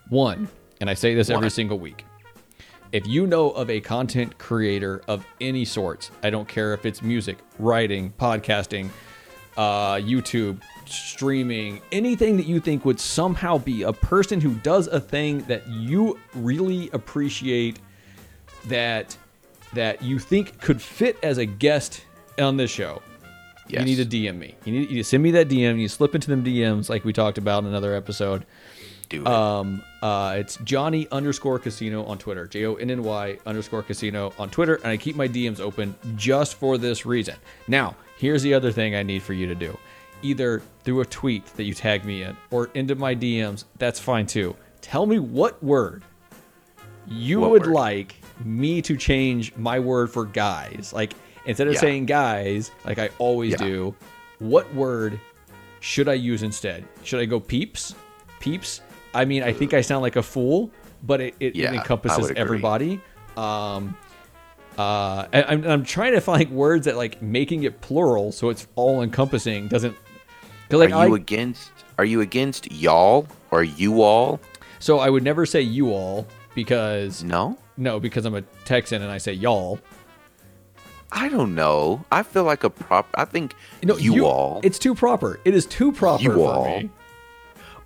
[0.09, 0.49] One,
[0.81, 2.05] and I say this every single week.
[2.93, 7.03] If you know of a content creator of any sorts, I don't care if it's
[7.03, 8.91] music, writing, podcasting,
[9.61, 14.99] uh, YouTube, streaming, anything that you think would somehow be a person who does a
[14.99, 17.79] thing that you really appreciate
[18.69, 19.15] that
[19.75, 22.03] that you think could fit as a guest
[22.39, 23.03] on this show,
[23.69, 23.81] Yes.
[23.81, 24.57] you need to DM me.
[24.65, 25.79] You need, you to send me that DM.
[25.79, 28.47] You slip into them DMs like we talked about in another episode.
[29.11, 29.27] Do it.
[29.29, 34.33] Um, uh, it's Jonny underscore casino on Twitter, J O N N Y underscore casino
[34.39, 37.37] on Twitter, and I keep my DMs open just for this reason.
[37.69, 39.77] Now, here's the other thing I need for you to do
[40.23, 44.27] either through a tweet that you tag me in or into my DMs, that's fine
[44.27, 44.55] too.
[44.83, 46.05] Tell me what word
[47.09, 47.73] you What would word?
[47.73, 50.93] like me to change my word for guys.
[50.95, 51.15] Like,
[51.47, 51.81] instead of Yeah.
[51.81, 53.57] saying guys, like I always Yeah.
[53.67, 53.95] do,
[54.41, 55.19] what word
[55.81, 56.85] should I use instead?
[57.03, 57.95] Should I go peeps?
[58.41, 58.83] Peeps?
[59.15, 60.71] I mean, I think I sound like a fool,
[61.03, 63.01] but it, it, Yeah, it encompasses everybody.
[63.39, 63.97] Um,
[64.81, 68.67] uh, and I'm, I'm trying to find words that like making it plural so it's
[68.77, 69.97] all encompassing doesn't.
[70.71, 71.71] like are you I, against?
[71.99, 74.41] Are you against y'all or you all?
[74.79, 77.59] so I would never say you all because No.
[77.77, 79.79] no because I'm a Texan and I say y'all.
[81.13, 82.05] I don't know.
[82.13, 83.09] I feel like a prop.
[83.15, 85.41] I think No, you, all It's too proper.
[85.45, 86.65] It is too proper You for all.
[86.81, 86.91] me.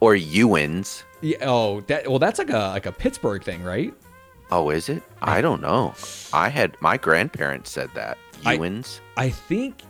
[0.01, 1.05] or Ewins.
[1.23, 3.95] Yeah, oh, that well, that's like a like a Pittsburgh thing, right?
[4.51, 5.03] Oh, is it?
[5.23, 5.95] I don't know.
[6.33, 9.01] I had my grandparents said that I- Ewins.
[9.17, 9.83] I think,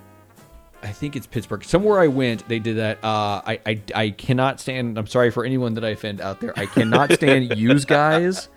[0.83, 1.65] I think it's Pittsburgh.
[1.65, 2.99] Somewhere I went, they did that.
[3.03, 4.99] Uh, I, I I cannot stand.
[4.99, 6.53] I'm sorry for anyone that I offend out there.
[6.59, 8.49] I cannot stand use guys.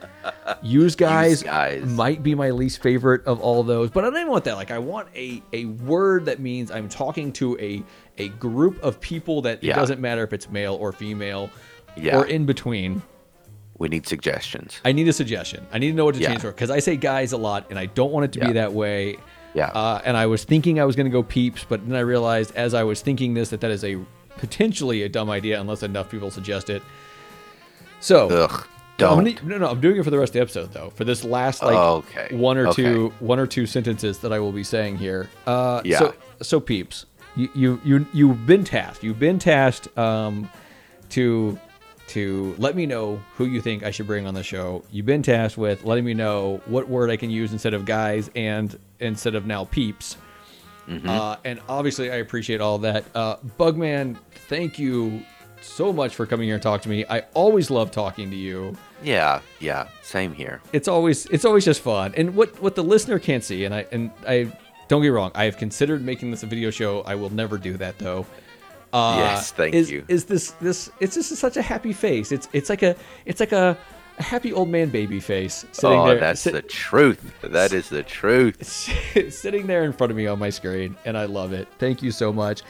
[0.62, 1.86] Use guys, guys.
[1.86, 4.56] might be my least favorite of all those, but I don't even want that.
[4.56, 7.82] Like I want a a word that means I'm talking to a
[8.18, 11.50] a group of people that it doesn't matter if it's male or female
[11.96, 12.18] Yeah.
[12.18, 13.02] or in between.
[13.80, 14.80] We need suggestions.
[14.86, 15.66] I need a suggestion.
[15.72, 16.30] I need to know what to Yeah.
[16.30, 18.54] change for because I say guys a lot and I don't want it to be
[18.54, 19.18] that way.
[19.54, 19.68] Yeah.
[19.68, 22.56] Uh, and I was thinking I was going to go peeps, but then I realized
[22.56, 23.98] as I was thinking this that that is a
[24.38, 26.82] potentially a dumb idea unless enough people suggest it.
[28.00, 28.68] So Ugh.
[29.00, 29.26] No, Don't.
[29.26, 30.92] gonna- no, no, I'm doing it for the rest of the episode though.
[30.96, 32.36] For this last like Okay.
[32.36, 32.82] one or Okay.
[32.84, 35.30] two one or two sentences that I will be saying here.
[35.46, 36.00] Uh, Yeah.
[36.00, 37.06] So so peeps,
[37.36, 39.04] you you you you've been tasked.
[39.04, 40.50] You've been tasked um,
[41.10, 41.60] to
[42.08, 44.84] to let me know who you think I should bring on the show.
[44.92, 48.30] You've been tasked with letting me know what word I can use instead of guys
[48.36, 50.18] and instead of now peeps.
[50.88, 51.10] Mm-hmm.
[51.10, 53.04] Uh, and obviously, I appreciate all that.
[53.14, 55.22] Uh, Bugman, thank you
[55.62, 57.06] so much for coming here and talking to me.
[57.10, 59.42] I always love talking to you Yeah.
[59.60, 59.88] Yeah.
[60.02, 60.62] Same here.
[60.72, 62.14] it's always it's always just fun.
[62.16, 64.44] And what what the listener can't see, and I and I
[64.88, 67.02] don't get me wrong, I have considered making this a video show.
[67.02, 68.26] I will never do that though.
[68.98, 70.04] Uh, Yes, thank is, you.
[70.08, 70.90] Is this this?
[71.00, 72.32] It's just such a happy face.
[72.32, 72.96] It's it's like a
[73.26, 73.78] it's like a,
[74.18, 76.20] a happy old man baby face sitting oh, there.
[76.20, 77.34] that's sit- the truth.
[77.42, 78.64] That is the truth.
[79.32, 81.68] sitting there in front of me on my screen, and I love it.
[81.80, 82.64] Thank you so much.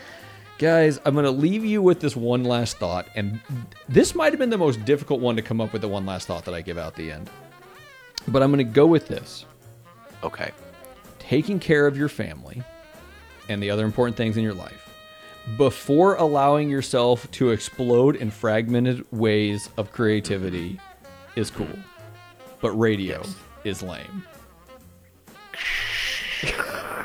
[0.59, 3.39] Guys, I'm going to leave you with this one last thought, and
[3.87, 6.27] this might have been the most difficult one to come up with the one last
[6.27, 7.29] thought that I give out at the end.
[8.27, 9.45] But I'm going to go with this
[10.23, 10.49] Okay.
[11.19, 12.63] taking care of your family
[13.49, 14.89] and the other important things in your life
[15.55, 20.79] before allowing yourself to explode in fragmented ways of creativity
[21.35, 21.67] is cool.
[22.59, 23.35] But radio yes.
[23.63, 24.23] is lame.